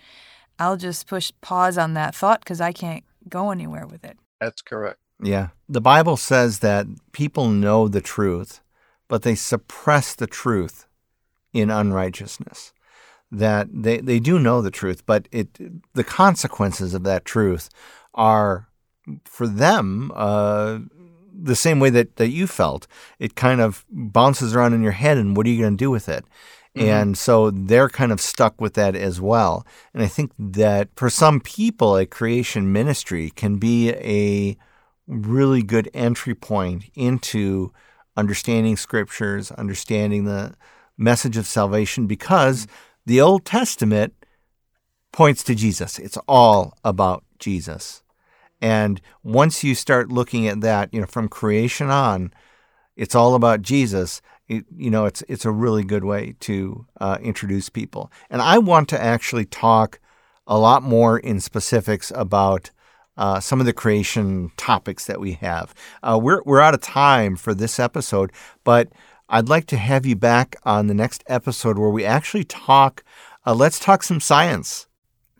I'll 0.62 0.76
just 0.76 1.06
push 1.08 1.32
pause 1.40 1.76
on 1.76 1.94
that 1.94 2.14
thought 2.14 2.40
because 2.40 2.60
I 2.60 2.72
can't 2.72 3.04
go 3.28 3.50
anywhere 3.50 3.86
with 3.86 4.04
it. 4.04 4.16
That's 4.40 4.62
correct. 4.62 4.98
Yeah. 5.20 5.48
The 5.68 5.80
Bible 5.80 6.16
says 6.16 6.60
that 6.60 6.86
people 7.12 7.48
know 7.48 7.88
the 7.88 8.00
truth, 8.00 8.60
but 9.08 9.22
they 9.22 9.34
suppress 9.34 10.14
the 10.14 10.26
truth 10.26 10.86
in 11.52 11.68
unrighteousness. 11.68 12.72
That 13.30 13.68
they, 13.72 13.98
they 13.98 14.20
do 14.20 14.38
know 14.38 14.62
the 14.62 14.70
truth, 14.70 15.04
but 15.06 15.26
it 15.32 15.58
the 15.94 16.04
consequences 16.04 16.92
of 16.92 17.02
that 17.04 17.24
truth 17.24 17.68
are 18.14 18.68
for 19.24 19.46
them 19.46 20.12
uh, 20.14 20.80
the 21.32 21.56
same 21.56 21.80
way 21.80 21.90
that, 21.90 22.16
that 22.16 22.28
you 22.28 22.46
felt. 22.46 22.86
It 23.18 23.34
kind 23.34 23.60
of 23.60 23.84
bounces 23.90 24.54
around 24.54 24.74
in 24.74 24.82
your 24.82 24.92
head, 24.92 25.16
and 25.18 25.36
what 25.36 25.46
are 25.46 25.50
you 25.50 25.62
going 25.62 25.76
to 25.76 25.84
do 25.84 25.90
with 25.90 26.08
it? 26.08 26.24
Mm-hmm. 26.76 26.88
And 26.88 27.18
so 27.18 27.50
they're 27.50 27.88
kind 27.88 28.12
of 28.12 28.20
stuck 28.20 28.60
with 28.60 28.74
that 28.74 28.96
as 28.96 29.20
well. 29.20 29.66
And 29.92 30.02
I 30.02 30.06
think 30.06 30.32
that 30.38 30.88
for 30.96 31.10
some 31.10 31.40
people, 31.40 31.96
a 31.96 32.06
creation 32.06 32.72
ministry 32.72 33.30
can 33.30 33.58
be 33.58 33.90
a 33.90 34.56
really 35.06 35.62
good 35.62 35.90
entry 35.92 36.34
point 36.34 36.84
into 36.94 37.72
understanding 38.16 38.76
scriptures, 38.76 39.50
understanding 39.52 40.24
the 40.24 40.54
message 40.96 41.36
of 41.36 41.46
salvation, 41.46 42.06
because 42.06 42.66
mm-hmm. 42.66 42.74
the 43.06 43.20
Old 43.20 43.44
Testament 43.44 44.14
points 45.12 45.42
to 45.44 45.54
Jesus. 45.54 45.98
It's 45.98 46.18
all 46.26 46.74
about 46.84 47.22
Jesus. 47.38 48.02
And 48.62 49.00
once 49.22 49.62
you 49.64 49.74
start 49.74 50.10
looking 50.10 50.46
at 50.46 50.60
that, 50.62 50.94
you 50.94 51.00
know, 51.00 51.06
from 51.06 51.28
creation 51.28 51.90
on, 51.90 52.32
it's 52.96 53.14
all 53.14 53.34
about 53.34 53.62
Jesus. 53.62 54.22
It, 54.48 54.64
you 54.76 54.90
know, 54.90 55.06
it's 55.06 55.22
it's 55.28 55.44
a 55.44 55.50
really 55.50 55.84
good 55.84 56.04
way 56.04 56.34
to 56.40 56.86
uh, 57.00 57.18
introduce 57.22 57.68
people. 57.68 58.10
And 58.28 58.42
I 58.42 58.58
want 58.58 58.88
to 58.90 59.02
actually 59.02 59.44
talk 59.44 60.00
a 60.46 60.58
lot 60.58 60.82
more 60.82 61.18
in 61.18 61.40
specifics 61.40 62.12
about 62.14 62.70
uh, 63.16 63.40
some 63.40 63.60
of 63.60 63.66
the 63.66 63.72
creation 63.72 64.50
topics 64.56 65.06
that 65.06 65.20
we 65.20 65.32
have. 65.34 65.74
Uh, 66.02 66.18
we're 66.20 66.42
we're 66.44 66.60
out 66.60 66.74
of 66.74 66.80
time 66.80 67.36
for 67.36 67.54
this 67.54 67.78
episode, 67.78 68.32
but 68.64 68.88
I'd 69.28 69.48
like 69.48 69.66
to 69.66 69.76
have 69.78 70.04
you 70.04 70.16
back 70.16 70.56
on 70.64 70.88
the 70.88 70.94
next 70.94 71.24
episode 71.26 71.78
where 71.78 71.90
we 71.90 72.04
actually 72.04 72.44
talk. 72.44 73.02
Uh, 73.46 73.54
let's 73.54 73.78
talk 73.78 74.02
some 74.02 74.20
science. 74.20 74.86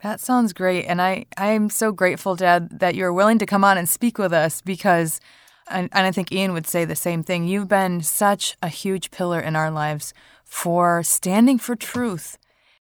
That 0.01 0.19
sounds 0.19 0.51
great. 0.51 0.85
And 0.85 1.01
I, 1.01 1.25
I 1.37 1.51
am 1.51 1.69
so 1.69 1.91
grateful, 1.91 2.35
Dad, 2.35 2.79
that 2.79 2.95
you're 2.95 3.13
willing 3.13 3.37
to 3.39 3.45
come 3.45 3.63
on 3.63 3.77
and 3.77 3.87
speak 3.87 4.17
with 4.17 4.33
us 4.33 4.61
because, 4.61 5.21
and, 5.69 5.89
and 5.91 6.05
I 6.05 6.11
think 6.11 6.31
Ian 6.31 6.53
would 6.53 6.67
say 6.67 6.85
the 6.85 6.95
same 6.95 7.23
thing. 7.23 7.47
You've 7.47 7.67
been 7.67 8.01
such 8.01 8.55
a 8.61 8.67
huge 8.67 9.11
pillar 9.11 9.39
in 9.39 9.55
our 9.55 9.71
lives 9.71 10.13
for 10.43 11.03
standing 11.03 11.57
for 11.57 11.75
truth. 11.75 12.37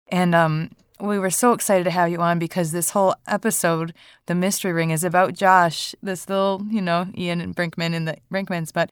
And 0.09 0.35
um, 0.35 0.71
we 1.01 1.19
were 1.19 1.31
so 1.31 1.53
excited 1.53 1.85
to 1.85 1.91
have 1.91 2.11
you 2.11 2.19
on 2.19 2.39
because 2.39 2.71
this 2.71 2.91
whole 2.91 3.15
episode, 3.27 3.95
The 4.27 4.35
Mystery 4.35 4.73
Ring, 4.73 4.91
is 4.91 5.05
about 5.05 5.35
Josh, 5.35 5.95
this 6.03 6.29
little, 6.29 6.63
you 6.71 6.83
know, 6.83 7.07
Ian 7.17 7.41
and 7.41 7.57
Brinkman 7.57 7.95
and 7.95 8.07
the 8.07 8.17
Brinkmans, 8.33 8.73
but 8.73 8.91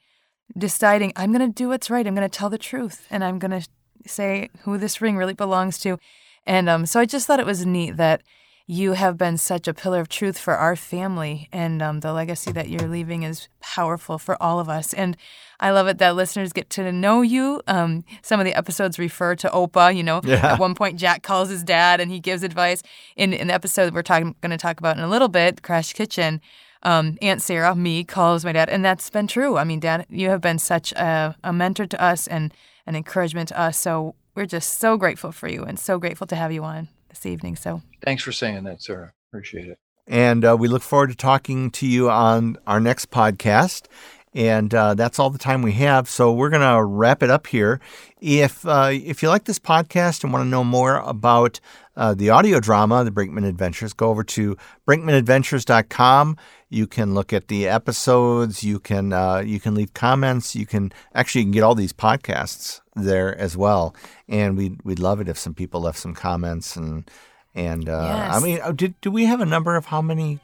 deciding, 0.56 1.12
I'm 1.16 1.32
going 1.32 1.46
to 1.46 1.54
do 1.54 1.68
what's 1.68 1.90
right. 1.90 2.06
I'm 2.06 2.14
going 2.14 2.28
to 2.28 2.38
tell 2.38 2.50
the 2.50 2.58
truth. 2.58 3.06
And 3.10 3.22
I'm 3.22 3.38
going 3.38 3.60
to 3.60 3.68
say 4.06 4.50
who 4.62 4.78
this 4.78 5.00
ring 5.00 5.16
really 5.16 5.34
belongs 5.34 5.78
to. 5.80 5.98
And 6.46 6.68
um, 6.68 6.86
so 6.86 7.00
I 7.00 7.04
just 7.04 7.26
thought 7.26 7.40
it 7.40 7.46
was 7.46 7.66
neat 7.66 7.96
that 7.98 8.22
you 8.70 8.92
have 8.92 9.18
been 9.18 9.36
such 9.36 9.66
a 9.66 9.74
pillar 9.74 9.98
of 9.98 10.08
truth 10.08 10.38
for 10.38 10.54
our 10.56 10.76
family, 10.76 11.48
and 11.52 11.82
um, 11.82 12.00
the 12.00 12.12
legacy 12.12 12.52
that 12.52 12.68
you're 12.68 12.86
leaving 12.88 13.24
is 13.24 13.48
powerful 13.60 14.16
for 14.16 14.40
all 14.40 14.60
of 14.60 14.68
us. 14.68 14.94
And 14.94 15.16
I 15.58 15.70
love 15.70 15.88
it 15.88 15.98
that 15.98 16.14
listeners 16.14 16.52
get 16.52 16.70
to 16.70 16.92
know 16.92 17.20
you. 17.22 17.60
Um, 17.66 18.04
some 18.22 18.38
of 18.38 18.46
the 18.46 18.54
episodes 18.54 18.96
refer 18.96 19.34
to 19.34 19.48
Opa. 19.48 19.94
You 19.94 20.04
know, 20.04 20.20
Yeah. 20.22 20.52
at 20.52 20.60
one 20.60 20.76
point 20.76 21.00
Jack 21.00 21.24
calls 21.24 21.48
his 21.48 21.64
dad 21.64 22.00
and 22.00 22.12
he 22.12 22.20
gives 22.20 22.44
advice. 22.44 22.80
In 23.16 23.32
in 23.32 23.48
the 23.48 23.54
episode 23.54 23.92
we're 23.92 24.02
talking 24.02 24.36
going 24.40 24.50
to 24.52 24.56
talk 24.56 24.78
about 24.78 24.96
in 24.96 25.02
a 25.02 25.08
little 25.08 25.28
bit, 25.28 25.62
Crash 25.62 25.92
Kitchen. 25.92 26.40
Um, 26.84 27.18
Aunt 27.20 27.42
Sarah, 27.42 27.74
me, 27.74 28.04
calls 28.04 28.44
my 28.44 28.52
dad, 28.52 28.70
and 28.70 28.84
that's 28.84 29.10
been 29.10 29.26
true. 29.26 29.58
I 29.58 29.64
mean, 29.64 29.80
Dad, 29.80 30.06
you 30.08 30.30
have 30.30 30.40
been 30.40 30.58
such 30.58 30.92
a, 30.92 31.36
a 31.44 31.52
mentor 31.52 31.86
to 31.86 32.00
us 32.02 32.26
and 32.26 32.54
an 32.86 32.94
encouragement 32.96 33.48
to 33.50 33.60
us. 33.60 33.76
So 33.76 34.14
we're 34.34 34.46
just 34.46 34.78
so 34.78 34.96
grateful 34.96 35.30
for 35.32 35.46
you 35.48 35.62
and 35.64 35.78
so 35.78 35.98
grateful 35.98 36.26
to 36.28 36.36
have 36.36 36.52
you 36.52 36.62
on 36.64 36.88
this 37.10 37.26
evening. 37.26 37.56
So 37.56 37.82
Thanks 38.02 38.22
for 38.22 38.32
saying 38.32 38.64
that, 38.64 38.82
Sarah. 38.82 39.12
Appreciate 39.30 39.68
it. 39.68 39.78
And 40.06 40.44
uh, 40.44 40.56
we 40.58 40.66
look 40.66 40.82
forward 40.82 41.10
to 41.10 41.16
talking 41.16 41.70
to 41.72 41.86
you 41.86 42.10
on 42.10 42.56
our 42.66 42.80
next 42.80 43.10
podcast. 43.10 43.86
And 44.32 44.72
uh, 44.72 44.94
that's 44.94 45.18
all 45.18 45.30
the 45.30 45.38
time 45.38 45.62
we 45.62 45.72
have. 45.72 46.08
So 46.08 46.32
we're 46.32 46.50
going 46.50 46.62
to 46.62 46.84
wrap 46.84 47.22
it 47.22 47.30
up 47.30 47.48
here. 47.48 47.80
If 48.20 48.64
uh, 48.64 48.90
if 48.92 49.22
you 49.22 49.28
like 49.28 49.44
this 49.44 49.58
podcast 49.58 50.22
and 50.22 50.32
want 50.32 50.44
to 50.44 50.48
know 50.48 50.62
more 50.62 50.96
about 50.98 51.58
uh, 51.96 52.14
the 52.14 52.30
audio 52.30 52.60
drama, 52.60 53.02
The 53.02 53.10
Brinkman 53.10 53.46
Adventures, 53.46 53.92
go 53.92 54.08
over 54.08 54.22
to 54.24 54.56
brinkmanadventures.com. 54.88 56.36
You 56.70 56.86
can 56.86 57.14
look 57.14 57.32
at 57.32 57.48
the 57.48 57.68
episodes. 57.68 58.62
You 58.62 58.78
can 58.78 59.12
uh, 59.12 59.38
you 59.38 59.60
can 59.60 59.74
leave 59.74 59.92
comments. 59.92 60.54
You 60.54 60.66
can 60.66 60.92
actually 61.14 61.42
you 61.42 61.46
can 61.46 61.52
get 61.52 61.64
all 61.64 61.74
these 61.74 61.92
podcasts 61.92 62.80
there 62.94 63.36
as 63.36 63.56
well. 63.56 63.94
And 64.28 64.56
we'd 64.56 64.80
we'd 64.84 65.00
love 65.00 65.20
it 65.20 65.28
if 65.28 65.36
some 65.36 65.52
people 65.52 65.80
left 65.80 65.98
some 65.98 66.14
comments 66.14 66.76
and 66.76 67.10
and 67.54 67.88
uh, 67.88 68.28
I 68.30 68.38
mean, 68.40 68.60
uh, 68.62 68.70
did 68.72 69.00
do 69.00 69.10
we 69.10 69.24
have 69.24 69.40
a 69.40 69.46
number 69.46 69.74
of 69.74 69.86
how 69.86 70.00
many 70.00 70.38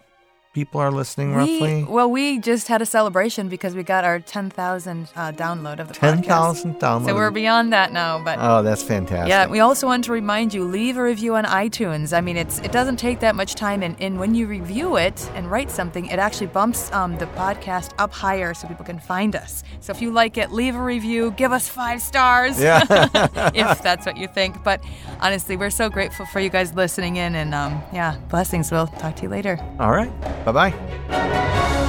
people 0.57 0.81
are 0.81 0.91
listening 0.91 1.35
roughly? 1.35 1.85
we 1.85 1.85
well 1.85 2.11
we 2.11 2.39
just 2.39 2.67
had 2.69 2.81
a 2.81 2.87
celebration 2.87 3.47
because 3.55 3.75
we 3.75 3.83
got 3.83 4.03
our 4.05 4.19
10,000 4.19 5.09
uh, 5.15 5.31
download 5.33 5.79
of 5.81 5.89
the 5.89 5.95
Ten 5.95 6.23
podcast. 6.23 6.27
thousand 6.27 6.75
downloads. 6.81 7.07
So 7.09 7.15
we're 7.15 7.31
beyond 7.31 7.73
that 7.75 7.93
now, 7.93 8.13
but 8.25 8.39
oh, 8.41 8.63
that's 8.63 8.83
fantastic. 8.83 9.29
Yeah, 9.29 9.47
we 9.55 9.61
also 9.61 9.87
want 9.87 10.05
to 10.05 10.13
remind 10.13 10.55
you 10.55 10.65
leave 10.65 10.97
a 10.97 11.03
review 11.03 11.35
on 11.37 11.45
iTunes. 11.45 12.17
I 12.17 12.23
mean, 12.23 12.39
it's 12.39 12.59
it 12.61 12.73
doesn't 12.73 12.97
take 12.97 13.21
that 13.21 13.35
much 13.35 13.55
time, 13.55 13.83
and, 13.83 13.95
and 14.01 14.19
when 14.19 14.35
you 14.35 14.47
review 14.47 14.97
it 14.97 15.19
and 15.35 15.51
write 15.51 15.71
something, 15.71 16.07
it 16.07 16.19
actually 16.19 16.47
bumps 16.59 16.91
um, 16.93 17.19
the 17.19 17.27
podcast 17.43 17.93
up 17.99 18.13
higher 18.13 18.55
so 18.55 18.67
people 18.67 18.87
can 18.87 18.99
find 18.99 19.37
us. 19.37 19.63
So 19.81 19.93
if 19.93 20.01
you 20.01 20.11
like 20.11 20.39
it, 20.39 20.53
leave 20.53 20.75
a 20.75 20.83
review, 20.83 21.33
give 21.37 21.53
us 21.53 21.69
five 21.69 22.01
stars, 22.01 22.59
Yeah. 22.59 22.81
if 23.55 23.83
that's 23.83 24.07
what 24.07 24.17
you 24.17 24.27
think. 24.29 24.65
But 24.65 24.81
honestly, 25.21 25.57
we're 25.59 25.71
so 25.83 25.91
grateful 25.91 26.25
for 26.33 26.41
you 26.41 26.49
guys 26.49 26.73
listening 26.75 27.17
in, 27.17 27.35
and 27.35 27.55
um, 27.55 27.73
yeah, 27.93 28.17
blessings. 28.31 28.73
We'll 28.73 28.87
talk 29.03 29.17
to 29.17 29.23
you 29.25 29.29
later. 29.29 29.59
All 29.79 29.93
right. 29.93 30.13
Bye 30.47 30.53
bye. 30.53 31.86